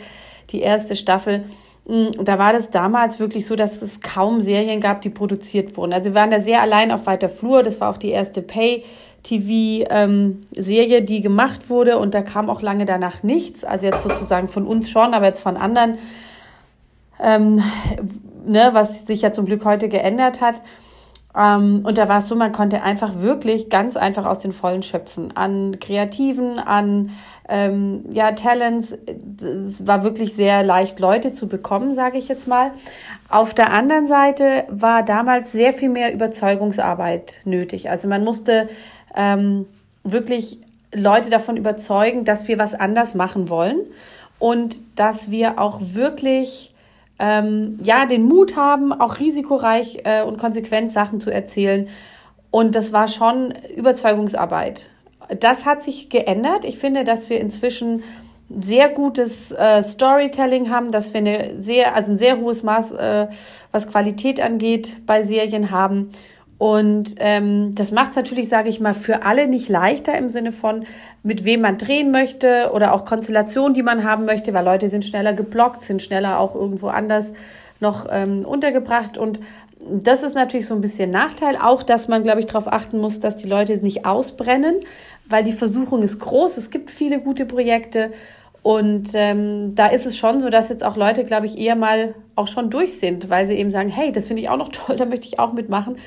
die 0.51 0.62
erste 0.62 0.95
Staffel. 0.95 1.45
mm, 1.88 2.23
Da 2.23 2.38
war 2.39 2.53
das 2.53 2.69
damals 2.69 3.19
wirklich 3.19 3.45
so, 3.45 3.56
dass 3.56 3.82
es 3.82 4.01
kaum 4.01 4.39
Serien 4.41 4.82
gab, 4.82 5.01
die 5.01 5.10
produziert 5.10 5.77
wurden. 5.77 5.93
Also 5.93 6.12
wir 6.12 6.15
waren 6.15 6.32
da 6.32 6.41
sehr 6.41 6.62
allein 6.62 6.91
auf 6.91 7.06
weiter 7.06 7.30
Flur. 7.30 7.63
Das 7.63 7.80
war 7.82 7.91
auch 7.91 7.97
die 7.97 8.12
erste 8.12 8.41
Pay-TV-Serie, 8.41 11.01
die 11.01 11.21
gemacht 11.21 11.69
wurde. 11.69 11.97
Und 11.97 12.13
da 12.13 12.21
kam 12.21 12.49
auch 12.49 12.62
lange 12.62 12.86
danach 12.86 13.23
nichts. 13.23 13.63
Also 13.65 13.88
jetzt 13.88 14.03
sozusagen 14.03 14.47
von 14.47 14.65
uns 14.67 14.89
schon, 14.89 15.13
aber 15.13 15.25
jetzt 15.25 15.41
von 15.41 15.58
anderen, 15.58 15.97
ähm, 17.21 17.62
ne, 18.45 18.69
was 18.73 19.06
sich 19.06 19.21
ja 19.21 19.32
zum 19.32 19.45
Glück 19.45 19.65
heute 19.65 19.89
geändert 19.89 20.39
hat. 20.39 20.62
Ähm, 21.38 21.82
und 21.84 21.97
da 21.97 22.10
war 22.10 22.17
es 22.17 22.28
so, 22.28 22.36
man 22.36 22.52
konnte 22.52 22.82
einfach 22.82 23.19
wirklich 23.19 23.69
ganz 23.69 23.95
einfach 23.95 24.26
aus 24.26 24.39
den 24.39 24.52
Vollen 24.52 24.82
schöpfen. 24.82 25.36
An 25.36 25.80
Kreativen, 25.80 26.58
an 26.58 27.12
ähm, 27.47 28.06
ja, 28.12 28.32
Talents. 28.32 28.97
Es 29.39 29.86
war 29.86 30.04
wirklich 30.04 30.34
sehr 30.34 30.63
leicht, 30.63 31.00
Leute 31.00 31.32
zu 31.34 31.47
bekommen, 31.47 31.93
sage 31.93 32.17
ich 32.17 32.28
jetzt 32.28 32.47
mal. 32.47 32.71
Auf 33.30 33.54
der 33.54 33.71
anderen 33.71 34.08
Seite 34.08 34.65
war 34.69 35.04
damals 35.04 35.52
sehr 35.52 35.73
viel 35.73 35.89
mehr 35.89 36.13
Überzeugungsarbeit 36.13 37.41
nötig. 37.45 37.89
Also 37.89 38.08
man 38.08 38.23
musste 38.23 38.67
ähm, 39.15 39.65
wirklich 40.04 40.60
Leute 40.93 41.30
davon 41.30 41.58
überzeugen, 41.58 42.26
dass 42.26 42.47
wir 42.47 42.58
was 42.58 42.73
anders 42.73 43.13
machen 43.13 43.50
wollen 43.50 43.80
und 44.39 44.82
dass 44.95 45.30
wir 45.30 45.60
auch 45.60 45.80
wirklich 45.82 46.73
ähm, 47.19 47.80
ja 47.82 48.06
den 48.06 48.23
Mut 48.23 48.56
haben, 48.56 48.93
auch 48.93 49.19
risikoreich 49.19 50.01
äh, 50.03 50.23
und 50.23 50.38
konsequent 50.38 50.91
Sachen 50.91 51.19
zu 51.19 51.32
erzählen. 51.32 51.88
Und 52.51 52.75
das 52.75 52.93
war 52.93 53.08
schon 53.08 53.53
Überzeugungsarbeit. 53.75 54.88
Das 55.39 55.65
hat 55.65 55.84
sich 55.84 56.10
geändert. 56.10 56.63
Ich 56.63 56.80
finde, 56.80 57.03
dass 57.03 57.30
wir 57.30 57.39
inzwischen 57.39 58.03
sehr 58.49 58.89
gutes 58.89 59.51
äh, 59.51 59.84
Storytelling 59.84 60.69
haben, 60.69 60.91
dass 60.91 61.13
wir 61.13 61.19
eine 61.19 61.62
sehr, 61.62 61.95
also 61.95 62.13
ein 62.13 62.17
sehr 62.17 62.39
hohes 62.39 62.63
Maß, 62.63 62.91
äh, 62.91 63.27
was 63.71 63.88
Qualität 63.88 64.39
angeht, 64.39 65.06
bei 65.06 65.23
Serien 65.23 65.71
haben. 65.71 66.10
Und 66.58 67.15
ähm, 67.20 67.76
das 67.76 67.91
macht 67.91 68.12
es 68.12 68.15
natürlich, 68.15 68.50
sage 68.50 68.70
ich 68.70 68.80
mal, 68.80 68.96
für 68.96 69.24
alle 69.24 69.48
nicht 69.48 69.70
leichter 69.70 70.17
im 70.17 70.30
Sinne 70.30 70.52
von, 70.52 70.86
mit 71.22 71.46
wem 71.46 71.62
man 71.62 71.78
drehen 71.78 72.12
möchte 72.12 72.72
oder 72.74 72.93
auch 72.93 73.06
Konstellationen, 73.06 73.76
die 73.76 73.84
man 73.84 74.04
haben 74.04 74.26
möchte, 74.26 74.54
weil 74.54 74.65
Leute 74.65 74.89
sind 74.89 75.06
schneller 75.06 75.34
geblockt, 75.34 75.84
sind 75.84 76.02
schneller 76.02 76.39
auch 76.39 76.56
irgendwo 76.56 76.88
anders 76.88 77.34
noch 77.80 78.08
ähm, 78.10 78.43
untergebracht. 78.43 79.20
Und 79.20 79.39
das 79.80 80.24
ist 80.24 80.34
natürlich 80.34 80.65
so 80.65 80.74
ein 80.74 80.82
bisschen 80.82 81.12
Nachteil. 81.12 81.58
Auch, 81.58 81.84
dass 81.84 82.08
man, 82.08 82.24
glaube 82.24 82.39
ich, 82.39 82.48
darauf 82.48 82.72
achten 82.72 83.00
muss, 83.00 83.20
dass 83.20 83.36
die 83.36 83.48
Leute 83.48 83.78
nicht 83.78 84.06
ausbrennen, 84.06 84.78
weil 85.30 85.43
die 85.43 85.54
Versuchung 85.54 86.02
ist 86.02 86.17
groß. 86.20 86.58
Es 86.58 86.72
gibt 86.72 86.89
viele 86.89 87.20
gute 87.20 87.46
Projekte. 87.46 88.12
Und 88.63 89.12
ähm, 89.13 89.76
da 89.76 89.88
ist 89.88 90.06
es 90.06 90.17
schon 90.17 90.39
so, 90.39 90.50
dass 90.50 90.70
jetzt 90.70 90.84
auch 90.84 90.98
Leute, 90.98 91.24
glaube 91.24 91.46
ich, 91.46 91.58
eher 91.58 91.76
mal 91.76 92.15
auch 92.36 92.48
schon 92.48 92.70
durch 92.70 93.00
sind, 93.00 93.30
weil 93.30 93.48
sie 93.48 93.54
eben 93.54 93.72
sagen, 93.72 93.89
hey, 93.89 94.12
das 94.12 94.28
finde 94.28 94.41
ich 94.41 94.50
auch 94.50 94.58
noch 94.58 94.70
toll, 94.72 94.96
da 94.96 95.06
möchte 95.06 95.28
ich 95.28 95.39
auch 95.39 95.54
mitmachen. 95.54 95.98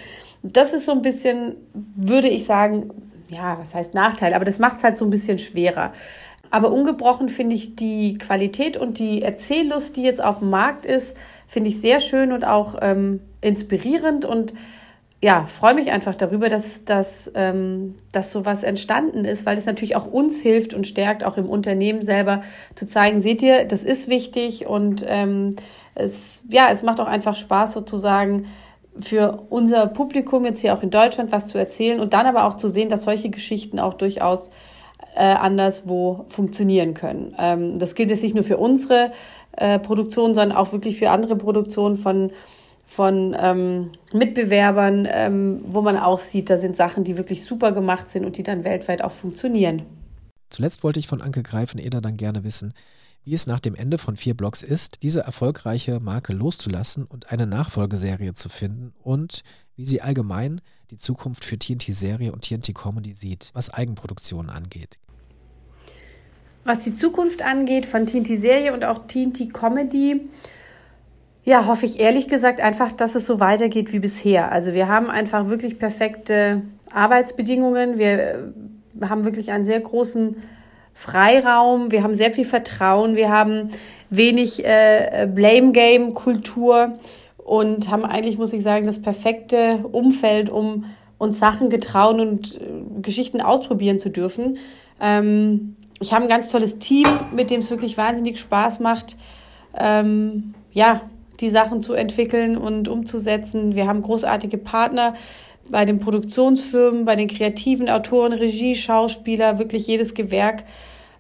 Das 0.43 0.73
ist 0.73 0.87
so 0.87 0.93
ein 0.93 1.03
bisschen, 1.03 1.57
würde 1.75 2.29
ich 2.29 2.45
sagen, 2.45 2.91
ja, 3.29 3.59
was 3.59 3.75
heißt 3.75 3.95
Nachteil, 3.95 4.35
aber 4.35 4.45
das 4.45 4.59
macht 4.59 4.79
es 4.79 4.85
halt 4.85 4.97
so 4.97 5.05
ein 5.05 5.11
bisschen 5.11 5.39
schwerer. 5.39 5.93
Aber 6.51 6.73
ungebrochen 6.73 7.29
finde 7.29 7.55
ich 7.55 7.77
die 7.77 8.19
Qualität 8.19 8.77
und 8.77 8.99
die 8.99 9.23
Erzähllust, 9.23 9.97
die 9.97 10.03
jetzt 10.03 10.23
auf 10.23 10.41
dem 10.41 10.51
Markt 10.51 10.85
ist, 10.85 11.17
finde 11.47 11.71
ich 11.71 11.81
sehr 11.81 12.01
schön 12.01 12.33
und 12.33 12.45
auch 12.45 12.77
ähm, 12.81 13.21
inspirierend 13.41 14.25
und 14.25 14.55
ja, 15.23 15.45
freue 15.45 15.75
mich 15.75 15.91
einfach 15.91 16.15
darüber, 16.15 16.49
dass, 16.49 16.85
dass, 16.87 17.31
ähm, 17.35 17.97
dass 18.11 18.31
sowas 18.31 18.63
entstanden 18.63 19.27
ist, 19.27 19.45
weil 19.45 19.59
es 19.59 19.67
natürlich 19.67 19.95
auch 19.95 20.07
uns 20.07 20.41
hilft 20.41 20.73
und 20.73 20.87
stärkt, 20.87 21.25
auch 21.25 21.37
im 21.37 21.49
Unternehmen 21.49 22.01
selber 22.03 22.43
zu 22.75 22.87
zeigen, 22.87 23.21
seht 23.21 23.43
ihr, 23.43 23.67
das 23.67 23.85
ist 23.85 24.09
wichtig 24.09 24.67
und 24.67 25.05
ähm, 25.07 25.57
es, 25.95 26.43
ja, 26.49 26.69
es 26.71 26.83
macht 26.83 27.01
auch 27.01 27.07
einfach 27.07 27.37
Spaß 27.37 27.75
sozusagen, 27.75 28.47
für 28.99 29.45
unser 29.51 29.87
Publikum 29.87 30.45
jetzt 30.45 30.61
hier 30.61 30.75
auch 30.75 30.83
in 30.83 30.91
Deutschland 30.91 31.33
was 31.33 31.49
zu 31.49 31.59
erzählen 31.59 32.01
und 32.01 32.13
dann 32.13 32.27
aber 32.27 32.45
auch 32.45 32.55
zu 32.55 32.69
sehen, 32.69 32.89
dass 32.89 33.05
solche 33.05 33.31
Geschichten 33.31 33.79
auch 33.79 33.95
durchaus 33.95 34.51
äh, 35.15 35.23
anderswo 35.23 36.27
funktionieren 36.29 36.95
können. 36.95 37.35
Ähm, 37.39 37.79
das 37.79 37.95
gilt 37.95 38.11
jetzt 38.11 38.23
nicht 38.23 38.35
nur 38.35 38.45
für 38.45 38.59
unsere 38.59 39.13
äh, 39.53 39.79
Produktion, 39.79 40.35
sondern 40.35 40.57
auch 40.57 40.73
wirklich 40.73 40.99
für 40.99 41.11
andere 41.11 41.37
Produktionen 41.37 41.97
von, 41.97 42.31
von 42.87 43.37
ähm, 43.39 43.91
Mitbewerbern, 44.13 45.09
ähm, 45.11 45.63
wo 45.65 45.83
man 45.83 45.97
auch 45.97 46.19
sieht, 46.19 46.51
da 46.51 46.59
sind 46.59 46.77
Sachen, 46.77 47.05
die 47.05 47.17
wirklich 47.17 47.45
super 47.45 47.73
gemacht 47.73 48.11
sind 48.11 48.25
und 48.25 48.37
die 48.37 48.43
dann 48.43 48.65
weltweit 48.65 49.03
auch 49.03 49.13
funktionieren. 49.13 49.83
Zuletzt 50.51 50.83
wollte 50.83 50.99
ich 50.99 51.07
von 51.07 51.23
Anke 51.23 51.43
Greifeneder 51.43 52.01
dann 52.01 52.17
gerne 52.17 52.43
wissen, 52.45 52.75
wie 53.25 53.35
es 53.35 53.47
nach 53.47 53.61
dem 53.61 53.75
Ende 53.75 53.99
von 53.99 54.17
vier 54.17 54.35
Blocks 54.35 54.63
ist, 54.63 55.03
diese 55.03 55.21
erfolgreiche 55.21 56.01
Marke 56.01 56.33
loszulassen 56.33 57.05
und 57.05 57.31
eine 57.31 57.47
Nachfolgeserie 57.47 58.35
zu 58.35 58.49
finden 58.49 58.93
und 59.03 59.43
wie 59.77 59.85
sie 59.85 60.01
allgemein 60.01 60.61
die 60.91 60.99
Zukunft 60.99 61.45
für 61.45 61.59
TNT-Serie 61.59 62.33
und 62.33 62.43
TNT-Comedy 62.43 63.13
sieht, 63.13 63.51
was 63.55 63.73
Eigenproduktionen 63.73 64.51
angeht. 64.51 64.99
Was 66.65 66.81
die 66.81 66.95
Zukunft 66.95 67.43
angeht 67.43 67.87
von 67.87 68.07
TNT-Serie 68.07 68.73
und 68.73 68.85
auch 68.85 69.07
TNT-Comedy, 69.07 70.29
ja, 71.45 71.67
hoffe 71.67 71.87
ich 71.87 71.99
ehrlich 71.99 72.29
gesagt 72.29 72.61
einfach, 72.61 72.93
dass 72.93 73.15
es 73.15 73.25
so 73.25 73.41
weitergeht 73.41 73.93
wie 73.93 73.99
bisher. 73.99 74.53
Also 74.53 74.75
wir 74.75 74.89
haben 74.89 75.09
einfach 75.09 75.49
wirklich 75.49 75.79
perfekte 75.79 76.63
Arbeitsbedingungen. 76.93 77.99
Wir 77.99 78.53
haben 79.01 79.25
wirklich 79.25 79.51
einen 79.51 79.65
sehr 79.65 79.81
großen 79.81 80.37
Freiraum, 81.01 81.91
wir 81.91 82.03
haben 82.03 82.15
sehr 82.15 82.31
viel 82.31 82.45
Vertrauen, 82.45 83.17
wir 83.17 83.31
haben 83.31 83.71
wenig 84.11 84.63
äh, 84.67 85.27
Blame 85.35 85.73
Game 85.73 86.13
Kultur 86.13 86.99
und 87.39 87.91
haben 87.91 88.05
eigentlich, 88.05 88.37
muss 88.37 88.53
ich 88.53 88.63
sagen, 88.63 88.85
das 88.85 89.01
perfekte 89.01 89.79
Umfeld, 89.91 90.51
um 90.51 90.85
uns 91.17 91.39
Sachen 91.39 91.71
getrauen 91.71 92.21
und 92.21 92.57
äh, 92.57 93.01
Geschichten 93.01 93.41
ausprobieren 93.41 93.99
zu 93.99 94.11
dürfen. 94.11 94.59
Ähm, 95.01 95.75
ich 96.01 96.13
habe 96.13 96.25
ein 96.25 96.29
ganz 96.29 96.51
tolles 96.51 96.79
Team, 96.79 97.09
mit 97.35 97.51
dem 97.51 97.61
es 97.61 97.71
wirklich 97.71 97.97
wahnsinnig 97.97 98.39
Spaß 98.39 98.81
macht, 98.81 99.17
ähm, 99.79 100.53
ja, 100.71 101.01
die 101.41 101.49
Sachen 101.49 101.81
zu 101.81 101.95
entwickeln 101.95 102.59
und 102.59 102.89
umzusetzen. 102.89 103.75
Wir 103.75 103.87
haben 103.87 104.03
großartige 104.03 104.59
Partner 104.59 105.15
bei 105.71 105.87
den 105.87 105.99
Produktionsfirmen, 105.99 107.07
bei 107.07 107.17
den 107.17 107.29
kreativen 107.29 107.89
Autoren, 107.89 108.35
Regie, 108.35 108.75
Schauspieler, 108.75 109.59
wirklich 109.59 109.87
jedes 109.87 110.13
Gewerk 110.13 110.65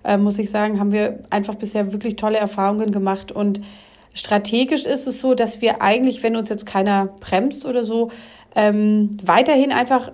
äh, 0.04 0.16
muss 0.16 0.38
ich 0.38 0.50
sagen, 0.50 0.80
haben 0.80 0.92
wir 0.92 1.20
einfach 1.30 1.54
bisher 1.54 1.92
wirklich 1.92 2.16
tolle 2.16 2.38
Erfahrungen 2.38 2.92
gemacht. 2.92 3.32
Und 3.32 3.60
strategisch 4.14 4.86
ist 4.86 5.06
es 5.06 5.20
so, 5.20 5.34
dass 5.34 5.60
wir 5.60 5.82
eigentlich, 5.82 6.22
wenn 6.22 6.36
uns 6.36 6.48
jetzt 6.48 6.66
keiner 6.66 7.08
bremst 7.20 7.66
oder 7.66 7.84
so, 7.84 8.10
ähm, 8.54 9.10
weiterhin 9.22 9.72
einfach 9.72 10.12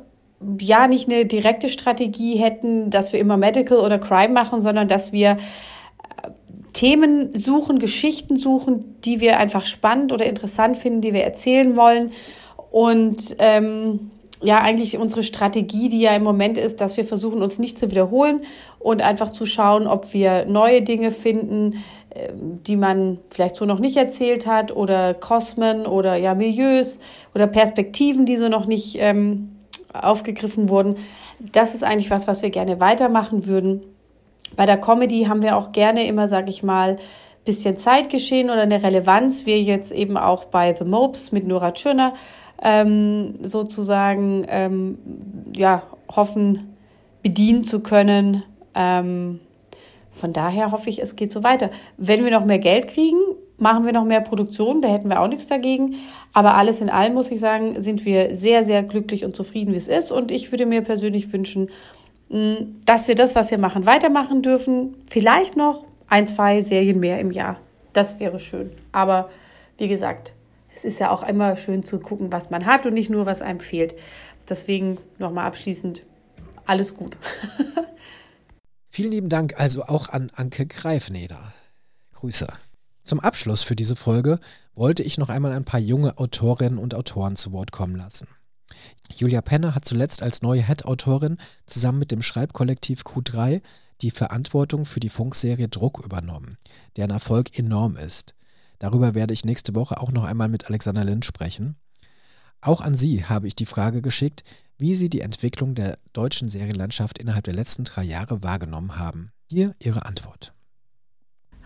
ja 0.61 0.87
nicht 0.87 1.09
eine 1.09 1.25
direkte 1.25 1.68
Strategie 1.68 2.37
hätten, 2.37 2.90
dass 2.90 3.12
wir 3.12 3.20
immer 3.20 3.37
Medical 3.37 3.79
oder 3.79 3.99
Crime 3.99 4.35
machen, 4.35 4.61
sondern 4.61 4.88
dass 4.88 5.12
wir 5.12 5.31
äh, 5.31 6.31
Themen 6.72 7.35
suchen, 7.35 7.79
Geschichten 7.79 8.37
suchen, 8.37 9.01
die 9.05 9.20
wir 9.20 9.38
einfach 9.38 9.64
spannend 9.64 10.12
oder 10.12 10.27
interessant 10.27 10.77
finden, 10.77 11.01
die 11.01 11.14
wir 11.14 11.25
erzählen 11.25 11.77
wollen. 11.77 12.12
Und 12.70 13.37
ähm, 13.38 14.11
ja 14.42 14.61
eigentlich 14.61 14.99
unsere 14.99 15.22
Strategie, 15.22 15.88
die 15.88 16.01
ja 16.01 16.14
im 16.14 16.22
Moment 16.22 16.59
ist, 16.59 16.81
dass 16.81 16.96
wir 16.96 17.05
versuchen, 17.05 17.42
uns 17.42 17.59
nicht 17.59 17.79
zu 17.79 17.90
wiederholen 17.90 18.42
und 18.79 19.03
einfach 19.03 19.31
zu 19.31 19.46
schauen, 19.46 19.87
ob 19.87 20.12
wir 20.12 20.44
neue 20.44 20.83
Dinge 20.83 21.12
finden, 21.12 21.83
ähm, 22.14 22.62
die 22.62 22.77
man 22.77 23.18
vielleicht 23.31 23.57
so 23.57 23.64
noch 23.64 23.79
nicht 23.79 23.96
erzählt 23.96 24.46
hat 24.46 24.75
oder 24.75 25.14
Kosmen 25.14 25.87
oder 25.87 26.16
ja 26.16 26.35
Milieus 26.35 26.99
oder 27.35 27.46
Perspektiven, 27.46 28.27
die 28.27 28.37
so 28.37 28.49
noch 28.49 28.66
nicht 28.66 28.96
ähm, 29.01 29.57
aufgegriffen 29.92 30.68
wurden. 30.68 30.96
Das 31.53 31.75
ist 31.75 31.85
eigentlich 31.85 32.11
was, 32.11 32.29
was 32.29 32.42
wir 32.42 32.51
gerne 32.51 32.81
weitermachen 32.81 33.46
würden. 33.46 33.83
Bei 34.55 34.66
der 34.66 34.79
Comedy 34.79 35.25
haben 35.25 35.42
wir 35.42 35.57
auch 35.57 35.72
gerne 35.72 36.07
immer, 36.07 36.29
sag 36.29 36.49
ich 36.49 36.62
mal, 36.62 36.96
bisschen 37.44 37.79
Zeitgeschehen 37.79 38.51
oder 38.51 38.62
eine 38.62 38.83
Relevanz. 38.83 39.46
Wir 39.46 39.61
jetzt 39.62 39.92
eben 39.92 40.16
auch 40.16 40.44
bei 40.46 40.75
The 40.75 40.85
Mopes 40.85 41.33
mit 41.33 41.46
Nora 41.46 41.72
Tschirner 41.72 42.14
ähm, 42.62 43.35
sozusagen 43.42 44.45
ähm, 44.49 44.99
ja, 45.55 45.83
hoffen, 46.11 46.77
bedienen 47.23 47.64
zu 47.64 47.81
können. 47.81 48.42
Ähm, 48.75 49.40
von 50.11 50.33
daher 50.33 50.73
hoffe 50.73 50.88
ich, 50.88 51.03
es 51.03 51.16
geht 51.16 51.33
so 51.33 51.42
weiter. 51.42 51.71
Wenn 51.97 52.25
wir 52.25 52.31
noch 52.31 52.45
mehr 52.45 52.59
Geld 52.59 52.88
kriegen, 52.88 53.19
machen 53.59 53.85
wir 53.85 53.92
noch 53.92 54.05
mehr 54.05 54.21
Produktion, 54.21 54.83
da 54.83 54.88
hätten 54.88 55.09
wir 55.09 55.21
auch 55.21 55.29
nichts 55.29 55.47
dagegen. 55.47 55.97
Aber 56.33 56.55
alles 56.55 56.81
in 56.81 56.90
allem, 56.90 57.14
muss 57.14 57.31
ich 57.31 57.40
sagen, 57.40 57.81
sind 57.81 58.05
wir 58.05 58.35
sehr, 58.35 58.64
sehr 58.64 58.83
glücklich 58.83 59.25
und 59.25 59.35
zufrieden, 59.37 59.73
wie 59.73 59.79
es 59.79 59.88
ist. 59.88 60.12
Und 60.12 60.31
ich 60.31 60.53
würde 60.53 60.66
mir 60.66 60.83
persönlich 60.83 61.33
wünschen, 61.33 61.71
dass 62.85 63.09
wir 63.09 63.14
das, 63.14 63.35
was 63.35 63.51
wir 63.51 63.59
machen, 63.59 63.87
weitermachen 63.87 64.42
dürfen. 64.42 64.95
Vielleicht 65.09 65.57
noch 65.57 65.85
ein, 66.09 66.29
zwei 66.29 66.61
Serien 66.61 67.01
mehr 67.01 67.21
im 67.21 67.31
Jahr. 67.31 67.59
Das 67.92 68.21
wäre 68.21 68.38
schön. 68.38 68.73
Aber 68.92 69.31
wie 69.79 69.88
gesagt, 69.88 70.33
es 70.76 70.84
ist 70.84 71.00
ja 71.00 71.10
auch 71.10 71.22
immer 71.22 71.56
schön 71.56 71.84
zu 71.84 71.98
gucken, 71.98 72.30
was 72.30 72.50
man 72.50 72.66
hat 72.66 72.84
und 72.84 72.92
nicht 72.92 73.08
nur, 73.08 73.24
was 73.24 73.40
einem 73.40 73.60
fehlt. 73.60 73.94
Deswegen 74.48 74.98
nochmal 75.18 75.46
abschließend 75.46 76.02
alles 76.66 76.94
gut. 76.94 77.16
Vielen 78.88 79.10
lieben 79.10 79.28
Dank 79.28 79.58
also 79.58 79.84
auch 79.84 80.10
an 80.10 80.30
Anke 80.34 80.66
Greifneder. 80.66 81.54
Grüße. 82.12 82.46
Zum 83.04 83.20
Abschluss 83.20 83.62
für 83.62 83.76
diese 83.76 83.96
Folge 83.96 84.38
wollte 84.74 85.02
ich 85.02 85.16
noch 85.16 85.30
einmal 85.30 85.52
ein 85.52 85.64
paar 85.64 85.80
junge 85.80 86.18
Autorinnen 86.18 86.78
und 86.78 86.94
Autoren 86.94 87.36
zu 87.36 87.52
Wort 87.52 87.72
kommen 87.72 87.96
lassen. 87.96 88.28
Julia 89.14 89.40
Penner 89.40 89.74
hat 89.74 89.84
zuletzt 89.84 90.22
als 90.22 90.42
neue 90.42 90.62
Head-Autorin 90.62 91.38
zusammen 91.66 92.00
mit 92.00 92.10
dem 92.10 92.20
Schreibkollektiv 92.20 93.02
Q3 93.02 93.62
die 94.02 94.10
Verantwortung 94.10 94.84
für 94.84 95.00
die 95.00 95.08
Funkserie 95.08 95.68
Druck 95.68 96.04
übernommen, 96.04 96.58
deren 96.96 97.12
Erfolg 97.12 97.58
enorm 97.58 97.96
ist. 97.96 98.36
Darüber 98.78 99.14
werde 99.14 99.32
ich 99.34 99.44
nächste 99.44 99.74
Woche 99.74 100.00
auch 100.00 100.12
noch 100.12 100.24
einmal 100.24 100.48
mit 100.48 100.66
Alexander 100.66 101.04
Lind 101.04 101.24
sprechen. 101.24 101.76
Auch 102.60 102.80
an 102.80 102.94
Sie 102.94 103.24
habe 103.24 103.46
ich 103.46 103.54
die 103.54 103.66
Frage 103.66 104.02
geschickt, 104.02 104.44
wie 104.78 104.94
Sie 104.94 105.08
die 105.08 105.20
Entwicklung 105.20 105.74
der 105.74 105.98
deutschen 106.12 106.48
Serienlandschaft 106.48 107.18
innerhalb 107.18 107.44
der 107.44 107.54
letzten 107.54 107.84
drei 107.84 108.02
Jahre 108.02 108.42
wahrgenommen 108.42 108.98
haben. 108.98 109.30
Hier 109.48 109.74
Ihre 109.78 110.04
Antwort. 110.06 110.52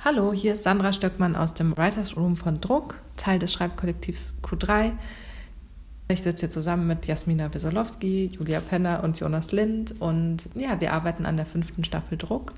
Hallo, 0.02 0.32
hier 0.32 0.54
ist 0.54 0.62
Sandra 0.62 0.92
Stöckmann 0.92 1.36
aus 1.36 1.54
dem 1.54 1.76
Writers 1.76 2.16
Room 2.16 2.36
von 2.36 2.60
Druck, 2.60 2.94
Teil 3.16 3.38
des 3.38 3.52
Schreibkollektivs 3.52 4.34
Q3. 4.42 4.92
Ich 6.08 6.22
sitze 6.22 6.40
hier 6.40 6.50
zusammen 6.50 6.86
mit 6.86 7.06
Jasmina 7.06 7.52
Wesolowski, 7.52 8.30
Julia 8.32 8.60
Penner 8.60 9.04
und 9.04 9.18
Jonas 9.18 9.52
Lind 9.52 10.00
und 10.00 10.48
ja, 10.54 10.80
wir 10.80 10.92
arbeiten 10.92 11.26
an 11.26 11.36
der 11.36 11.46
fünften 11.46 11.84
Staffel 11.84 12.18
Druck. 12.18 12.54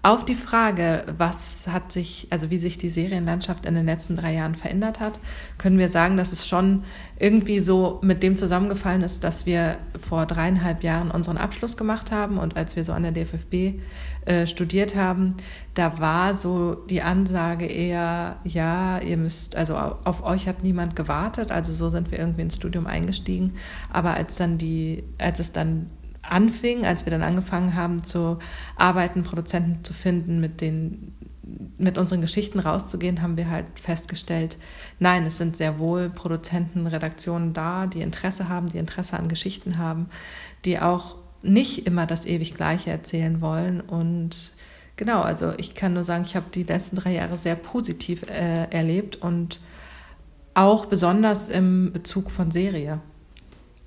Auf 0.00 0.24
die 0.24 0.36
Frage, 0.36 1.04
was 1.18 1.66
hat 1.66 1.90
sich, 1.90 2.28
also 2.30 2.50
wie 2.50 2.58
sich 2.58 2.78
die 2.78 2.88
Serienlandschaft 2.88 3.66
in 3.66 3.74
den 3.74 3.84
letzten 3.84 4.14
drei 4.14 4.32
Jahren 4.32 4.54
verändert 4.54 5.00
hat, 5.00 5.18
können 5.58 5.76
wir 5.76 5.88
sagen, 5.88 6.16
dass 6.16 6.30
es 6.30 6.46
schon 6.46 6.84
irgendwie 7.18 7.58
so 7.58 7.98
mit 8.00 8.22
dem 8.22 8.36
zusammengefallen 8.36 9.02
ist, 9.02 9.24
dass 9.24 9.44
wir 9.44 9.76
vor 9.98 10.24
dreieinhalb 10.24 10.84
Jahren 10.84 11.10
unseren 11.10 11.36
Abschluss 11.36 11.76
gemacht 11.76 12.12
haben 12.12 12.38
und 12.38 12.56
als 12.56 12.76
wir 12.76 12.84
so 12.84 12.92
an 12.92 13.02
der 13.02 13.10
DFFB 13.10 13.80
äh, 14.24 14.46
studiert 14.46 14.94
haben, 14.94 15.34
da 15.74 15.98
war 15.98 16.32
so 16.34 16.74
die 16.74 17.02
Ansage 17.02 17.66
eher, 17.66 18.36
ja, 18.44 19.00
ihr 19.00 19.16
müsst, 19.16 19.56
also 19.56 19.74
auf 19.76 20.22
euch 20.22 20.46
hat 20.46 20.62
niemand 20.62 20.94
gewartet, 20.94 21.50
also 21.50 21.72
so 21.72 21.90
sind 21.90 22.12
wir 22.12 22.20
irgendwie 22.20 22.42
ins 22.42 22.54
Studium 22.54 22.86
eingestiegen. 22.86 23.54
Aber 23.90 24.14
als 24.14 24.36
dann 24.36 24.58
die, 24.58 25.02
als 25.18 25.40
es 25.40 25.50
dann 25.50 25.90
anfing, 26.30 26.86
als 26.86 27.06
wir 27.06 27.10
dann 27.10 27.22
angefangen 27.22 27.74
haben 27.74 28.04
zu 28.04 28.38
arbeiten, 28.76 29.22
Produzenten 29.22 29.84
zu 29.84 29.92
finden, 29.92 30.40
mit 30.40 30.60
den 30.60 31.14
mit 31.78 31.96
unseren 31.96 32.20
Geschichten 32.20 32.58
rauszugehen, 32.58 33.22
haben 33.22 33.36
wir 33.36 33.48
halt 33.50 33.66
festgestellt, 33.80 34.58
nein, 34.98 35.24
es 35.24 35.38
sind 35.38 35.56
sehr 35.56 35.78
wohl 35.78 36.10
Produzenten, 36.10 36.86
Redaktionen 36.86 37.54
da, 37.54 37.86
die 37.86 38.02
Interesse 38.02 38.48
haben, 38.48 38.68
die 38.68 38.78
Interesse 38.78 39.16
an 39.16 39.28
Geschichten 39.28 39.78
haben, 39.78 40.10
die 40.64 40.78
auch 40.78 41.16
nicht 41.42 41.86
immer 41.86 42.06
das 42.06 42.26
ewig 42.26 42.54
Gleiche 42.54 42.90
erzählen 42.90 43.40
wollen. 43.40 43.80
Und 43.80 44.52
genau, 44.96 45.22
also 45.22 45.52
ich 45.56 45.74
kann 45.74 45.94
nur 45.94 46.04
sagen, 46.04 46.24
ich 46.24 46.36
habe 46.36 46.46
die 46.52 46.64
letzten 46.64 46.96
drei 46.96 47.14
Jahre 47.14 47.36
sehr 47.36 47.56
positiv 47.56 48.28
äh, 48.28 48.64
erlebt 48.70 49.16
und 49.16 49.60
auch 50.54 50.86
besonders 50.86 51.48
im 51.48 51.92
Bezug 51.92 52.30
von 52.30 52.50
Serie. 52.50 53.00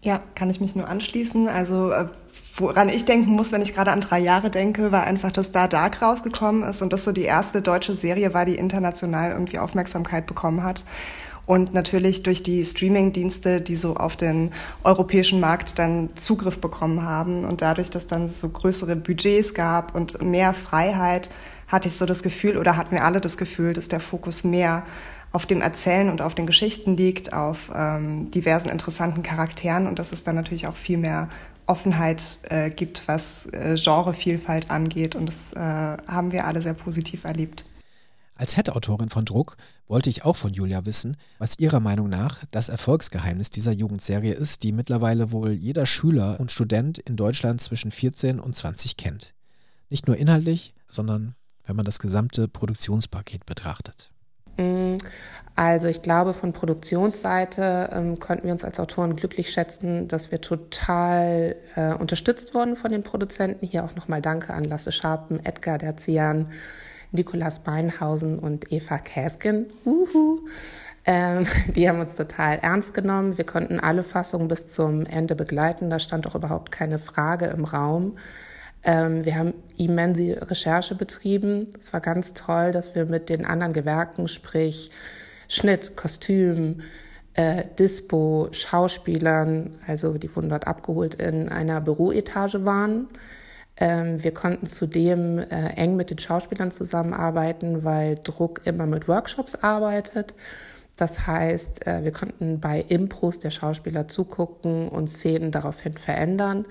Ja, 0.01 0.21
kann 0.35 0.49
ich 0.49 0.61
mich 0.61 0.75
nur 0.75 0.87
anschließen. 0.87 1.47
Also 1.47 1.91
äh, 1.91 2.07
woran 2.55 2.89
ich 2.89 3.05
denken 3.05 3.31
muss, 3.31 3.51
wenn 3.51 3.61
ich 3.61 3.73
gerade 3.73 3.91
an 3.91 4.01
drei 4.01 4.19
Jahre 4.19 4.49
denke, 4.49 4.91
war 4.91 5.03
einfach, 5.03 5.31
dass 5.31 5.51
da 5.51 5.67
Dark 5.67 6.01
rausgekommen 6.01 6.63
ist 6.63 6.81
und 6.81 6.91
das 6.93 7.03
so 7.03 7.11
die 7.11 7.23
erste 7.23 7.61
deutsche 7.61 7.95
Serie 7.95 8.33
war, 8.33 8.45
die 8.45 8.55
international 8.55 9.31
irgendwie 9.31 9.59
Aufmerksamkeit 9.59 10.25
bekommen 10.25 10.63
hat. 10.63 10.83
Und 11.45 11.73
natürlich 11.73 12.23
durch 12.23 12.43
die 12.43 12.63
Streaming-Dienste, 12.63 13.61
die 13.61 13.75
so 13.75 13.95
auf 13.95 14.15
den 14.15 14.51
europäischen 14.83 15.39
Markt 15.39 15.79
dann 15.79 16.09
Zugriff 16.15 16.59
bekommen 16.59 17.03
haben. 17.03 17.45
Und 17.45 17.61
dadurch, 17.61 17.89
dass 17.89 18.07
dann 18.07 18.29
so 18.29 18.47
größere 18.47 18.95
Budgets 18.95 19.53
gab 19.53 19.95
und 19.95 20.21
mehr 20.21 20.53
Freiheit, 20.53 21.29
hatte 21.67 21.87
ich 21.87 21.95
so 21.95 22.05
das 22.05 22.21
Gefühl 22.21 22.57
oder 22.57 22.77
hatten 22.77 22.91
wir 22.91 23.03
alle 23.03 23.21
das 23.21 23.37
Gefühl, 23.37 23.73
dass 23.73 23.87
der 23.87 23.99
Fokus 23.99 24.43
mehr 24.43 24.83
auf 25.31 25.45
dem 25.45 25.61
Erzählen 25.61 26.09
und 26.09 26.21
auf 26.21 26.35
den 26.35 26.45
Geschichten 26.45 26.97
liegt, 26.97 27.33
auf 27.33 27.71
ähm, 27.73 28.29
diversen 28.31 28.69
interessanten 28.69 29.23
Charakteren 29.23 29.87
und 29.87 29.97
dass 29.97 30.11
es 30.11 30.23
dann 30.23 30.35
natürlich 30.35 30.67
auch 30.67 30.75
viel 30.75 30.97
mehr 30.97 31.29
Offenheit 31.67 32.39
äh, 32.49 32.69
gibt, 32.69 33.07
was 33.07 33.45
äh, 33.47 33.75
Genrevielfalt 33.75 34.69
angeht. 34.69 35.15
Und 35.15 35.27
das 35.27 35.53
äh, 35.53 35.59
haben 35.59 36.31
wir 36.31 36.45
alle 36.45 36.61
sehr 36.61 36.73
positiv 36.73 37.23
erlebt. 37.23 37.65
Als 38.35 38.55
Head-Autorin 38.55 39.09
von 39.09 39.23
Druck 39.25 39.55
wollte 39.87 40.09
ich 40.09 40.25
auch 40.25 40.35
von 40.35 40.53
Julia 40.53 40.85
wissen, 40.85 41.15
was 41.37 41.59
ihrer 41.59 41.79
Meinung 41.79 42.09
nach 42.09 42.39
das 42.49 42.69
Erfolgsgeheimnis 42.69 43.51
dieser 43.51 43.71
Jugendserie 43.71 44.33
ist, 44.33 44.63
die 44.63 44.71
mittlerweile 44.71 45.31
wohl 45.31 45.51
jeder 45.51 45.85
Schüler 45.85 46.39
und 46.39 46.51
Student 46.51 46.97
in 46.97 47.17
Deutschland 47.17 47.61
zwischen 47.61 47.91
14 47.91 48.39
und 48.39 48.55
20 48.55 48.97
kennt. 48.97 49.35
Nicht 49.89 50.07
nur 50.07 50.17
inhaltlich, 50.17 50.73
sondern 50.87 51.35
wenn 51.65 51.75
man 51.75 51.85
das 51.85 51.99
gesamte 51.99 52.47
Produktionspaket 52.47 53.45
betrachtet. 53.45 54.11
Also 55.61 55.87
ich 55.89 56.01
glaube, 56.01 56.33
von 56.33 56.53
Produktionsseite 56.53 57.91
ähm, 57.93 58.17
konnten 58.17 58.45
wir 58.45 58.51
uns 58.51 58.63
als 58.63 58.79
Autoren 58.79 59.15
glücklich 59.15 59.51
schätzen, 59.51 60.07
dass 60.07 60.31
wir 60.31 60.41
total 60.41 61.55
äh, 61.75 61.93
unterstützt 61.93 62.55
wurden 62.55 62.75
von 62.75 62.91
den 62.91 63.03
Produzenten. 63.03 63.67
Hier 63.67 63.83
auch 63.83 63.95
nochmal 63.95 64.23
Danke 64.23 64.55
an 64.55 64.63
Lasse 64.63 64.91
Scharpen, 64.91 65.39
Edgar 65.45 65.77
Derzian, 65.77 66.51
Nikolas 67.11 67.59
Beinhausen 67.59 68.39
und 68.39 68.71
Eva 68.71 68.97
Käsken. 68.97 69.67
Uhu. 69.85 70.39
Ähm, 71.05 71.45
die 71.75 71.87
haben 71.87 71.99
uns 71.99 72.15
total 72.15 72.57
ernst 72.57 72.95
genommen. 72.95 73.37
Wir 73.37 73.45
konnten 73.45 73.79
alle 73.79 74.01
Fassungen 74.01 74.47
bis 74.47 74.65
zum 74.65 75.05
Ende 75.05 75.35
begleiten. 75.35 75.91
Da 75.91 75.99
stand 75.99 76.25
auch 76.25 76.33
überhaupt 76.33 76.71
keine 76.71 76.97
Frage 76.97 77.45
im 77.45 77.65
Raum. 77.65 78.17
Ähm, 78.81 79.25
wir 79.25 79.37
haben 79.37 79.53
immense 79.77 80.41
Recherche 80.41 80.95
betrieben. 80.95 81.67
Es 81.77 81.93
war 81.93 82.01
ganz 82.01 82.33
toll, 82.33 82.71
dass 82.71 82.95
wir 82.95 83.05
mit 83.05 83.29
den 83.29 83.45
anderen 83.45 83.73
Gewerken, 83.73 84.27
sprich 84.27 84.89
Schnitt, 85.51 85.97
Kostüm, 85.97 86.79
äh, 87.33 87.65
Dispo, 87.77 88.47
Schauspielern, 88.51 89.71
also 89.85 90.17
die 90.17 90.33
wurden 90.33 90.47
dort 90.47 90.65
abgeholt, 90.65 91.15
in 91.15 91.49
einer 91.49 91.81
Büroetage 91.81 92.63
waren. 92.63 93.09
Ähm, 93.75 94.23
wir 94.23 94.33
konnten 94.33 94.65
zudem 94.65 95.39
äh, 95.39 95.73
eng 95.75 95.97
mit 95.97 96.09
den 96.09 96.19
Schauspielern 96.19 96.71
zusammenarbeiten, 96.71 97.83
weil 97.83 98.15
Druck 98.23 98.61
immer 98.63 98.85
mit 98.85 99.09
Workshops 99.09 99.55
arbeitet. 99.55 100.33
Das 100.95 101.27
heißt, 101.27 101.85
äh, 101.85 102.05
wir 102.05 102.13
konnten 102.13 102.61
bei 102.61 102.85
Impros 102.87 103.39
der 103.39 103.49
Schauspieler 103.49 104.07
zugucken 104.07 104.87
und 104.87 105.09
Szenen 105.09 105.51
daraufhin 105.51 105.97
verändern. 105.97 106.65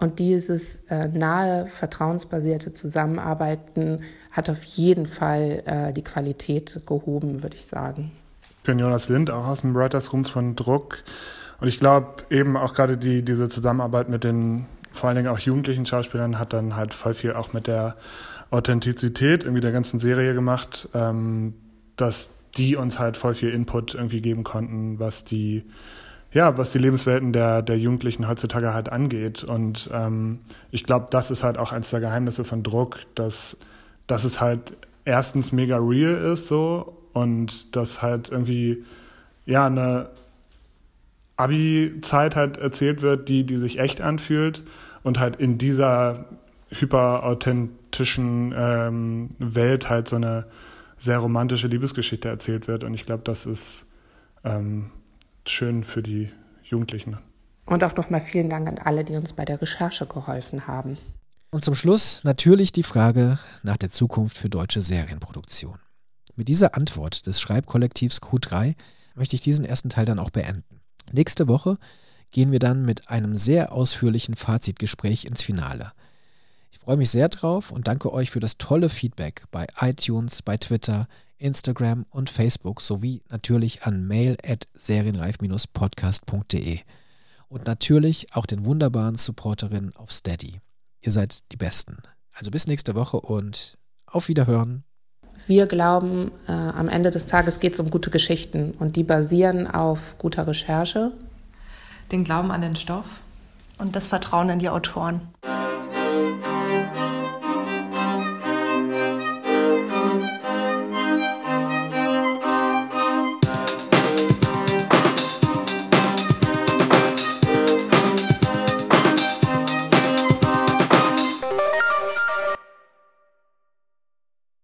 Und 0.00 0.18
dieses 0.18 0.80
äh, 0.88 1.08
nahe, 1.08 1.66
vertrauensbasierte 1.66 2.72
Zusammenarbeiten 2.72 4.00
hat 4.34 4.50
auf 4.50 4.62
jeden 4.64 5.06
Fall 5.06 5.62
äh, 5.64 5.92
die 5.92 6.02
Qualität 6.02 6.80
gehoben, 6.86 7.42
würde 7.42 7.56
ich 7.56 7.64
sagen. 7.64 8.10
Ich 8.58 8.64
bin 8.64 8.78
Jonas 8.78 9.08
Lind, 9.08 9.30
auch 9.30 9.46
aus 9.46 9.60
dem 9.60 9.74
Writers 9.74 10.12
Room 10.12 10.24
von 10.24 10.56
Druck. 10.56 11.04
Und 11.60 11.68
ich 11.68 11.78
glaube 11.78 12.24
eben 12.30 12.56
auch 12.56 12.74
gerade 12.74 12.98
die, 12.98 13.22
diese 13.22 13.48
Zusammenarbeit 13.48 14.08
mit 14.08 14.24
den 14.24 14.66
vor 14.90 15.08
allen 15.08 15.16
Dingen 15.16 15.28
auch 15.28 15.38
jugendlichen 15.38 15.86
Schauspielern 15.86 16.38
hat 16.38 16.52
dann 16.52 16.76
halt 16.76 16.94
voll 16.94 17.14
viel 17.14 17.32
auch 17.32 17.52
mit 17.52 17.66
der 17.66 17.96
Authentizität 18.50 19.44
irgendwie 19.44 19.60
der 19.60 19.72
ganzen 19.72 19.98
Serie 19.98 20.34
gemacht, 20.34 20.88
ähm, 20.94 21.54
dass 21.96 22.30
die 22.56 22.76
uns 22.76 22.98
halt 22.98 23.16
voll 23.16 23.34
viel 23.34 23.50
Input 23.50 23.94
irgendwie 23.94 24.20
geben 24.20 24.44
konnten, 24.44 24.98
was 24.98 25.24
die 25.24 25.64
ja, 26.32 26.58
was 26.58 26.72
die 26.72 26.78
Lebenswelten 26.78 27.32
der, 27.32 27.62
der 27.62 27.78
Jugendlichen 27.78 28.26
heutzutage 28.26 28.74
halt 28.74 28.88
angeht. 28.88 29.44
Und 29.44 29.88
ähm, 29.92 30.40
ich 30.72 30.82
glaube, 30.82 31.06
das 31.10 31.30
ist 31.30 31.44
halt 31.44 31.58
auch 31.58 31.70
eins 31.70 31.90
der 31.90 32.00
Geheimnisse 32.00 32.44
von 32.44 32.64
Druck, 32.64 32.98
dass, 33.14 33.56
dass 34.06 34.24
es 34.24 34.40
halt 34.40 34.76
erstens 35.04 35.52
mega 35.52 35.76
real 35.78 36.14
ist 36.32 36.48
so 36.48 36.96
und 37.12 37.74
dass 37.76 38.02
halt 38.02 38.30
irgendwie 38.30 38.84
ja 39.46 39.66
eine 39.66 40.10
Abi-Zeit 41.36 42.36
halt 42.36 42.56
erzählt 42.56 43.02
wird, 43.02 43.28
die, 43.28 43.44
die 43.44 43.56
sich 43.56 43.78
echt 43.78 44.00
anfühlt 44.00 44.62
und 45.02 45.18
halt 45.18 45.36
in 45.36 45.58
dieser 45.58 46.26
hyperauthentischen 46.70 48.54
ähm, 48.56 49.30
Welt 49.38 49.88
halt 49.88 50.08
so 50.08 50.16
eine 50.16 50.46
sehr 50.98 51.18
romantische 51.18 51.68
Liebesgeschichte 51.68 52.28
erzählt 52.28 52.68
wird. 52.68 52.84
Und 52.84 52.94
ich 52.94 53.04
glaube, 53.04 53.22
das 53.24 53.46
ist 53.46 53.84
ähm, 54.44 54.90
schön 55.46 55.84
für 55.84 56.02
die 56.02 56.30
Jugendlichen. 56.62 57.18
Und 57.66 57.82
auch 57.84 57.96
nochmal 57.96 58.20
vielen 58.20 58.50
Dank 58.50 58.68
an 58.68 58.78
alle, 58.78 59.04
die 59.04 59.16
uns 59.16 59.32
bei 59.32 59.44
der 59.44 59.60
Recherche 59.60 60.06
geholfen 60.06 60.66
haben. 60.66 60.96
Und 61.54 61.64
zum 61.64 61.76
Schluss 61.76 62.24
natürlich 62.24 62.72
die 62.72 62.82
Frage 62.82 63.38
nach 63.62 63.76
der 63.76 63.88
Zukunft 63.88 64.36
für 64.36 64.50
deutsche 64.50 64.82
Serienproduktion. 64.82 65.78
Mit 66.34 66.48
dieser 66.48 66.74
Antwort 66.74 67.28
des 67.28 67.40
Schreibkollektivs 67.40 68.20
Q3 68.20 68.74
möchte 69.14 69.36
ich 69.36 69.42
diesen 69.42 69.64
ersten 69.64 69.88
Teil 69.88 70.04
dann 70.04 70.18
auch 70.18 70.30
beenden. 70.30 70.80
Nächste 71.12 71.46
Woche 71.46 71.78
gehen 72.32 72.50
wir 72.50 72.58
dann 72.58 72.84
mit 72.84 73.08
einem 73.08 73.36
sehr 73.36 73.70
ausführlichen 73.70 74.34
Fazitgespräch 74.34 75.26
ins 75.26 75.44
Finale. 75.44 75.92
Ich 76.72 76.80
freue 76.80 76.96
mich 76.96 77.10
sehr 77.10 77.28
drauf 77.28 77.70
und 77.70 77.86
danke 77.86 78.12
euch 78.12 78.32
für 78.32 78.40
das 78.40 78.58
tolle 78.58 78.88
Feedback 78.88 79.44
bei 79.52 79.68
iTunes, 79.80 80.42
bei 80.42 80.56
Twitter, 80.56 81.06
Instagram 81.38 82.04
und 82.10 82.30
Facebook 82.30 82.80
sowie 82.80 83.22
natürlich 83.28 83.84
an 83.84 84.08
mail 84.08 84.36
at 84.44 84.66
serienreif-podcast.de 84.76 86.80
und 87.46 87.66
natürlich 87.68 88.34
auch 88.34 88.46
den 88.46 88.66
wunderbaren 88.66 89.14
Supporterinnen 89.14 89.94
auf 89.94 90.10
Steady. 90.10 90.60
Ihr 91.04 91.12
seid 91.12 91.52
die 91.52 91.58
Besten. 91.58 91.98
Also 92.32 92.50
bis 92.50 92.66
nächste 92.66 92.94
Woche 92.94 93.20
und 93.20 93.76
auf 94.06 94.28
Wiederhören. 94.28 94.84
Wir 95.46 95.66
glauben, 95.66 96.32
äh, 96.48 96.52
am 96.52 96.88
Ende 96.88 97.10
des 97.10 97.26
Tages 97.26 97.60
geht 97.60 97.74
es 97.74 97.80
um 97.80 97.90
gute 97.90 98.08
Geschichten 98.08 98.72
und 98.78 98.96
die 98.96 99.04
basieren 99.04 99.66
auf 99.66 100.16
guter 100.16 100.46
Recherche. 100.46 101.12
Den 102.10 102.24
Glauben 102.24 102.50
an 102.50 102.62
den 102.62 102.74
Stoff. 102.74 103.20
Und 103.76 103.94
das 103.96 104.08
Vertrauen 104.08 104.48
in 104.48 104.60
die 104.60 104.70
Autoren. 104.70 105.20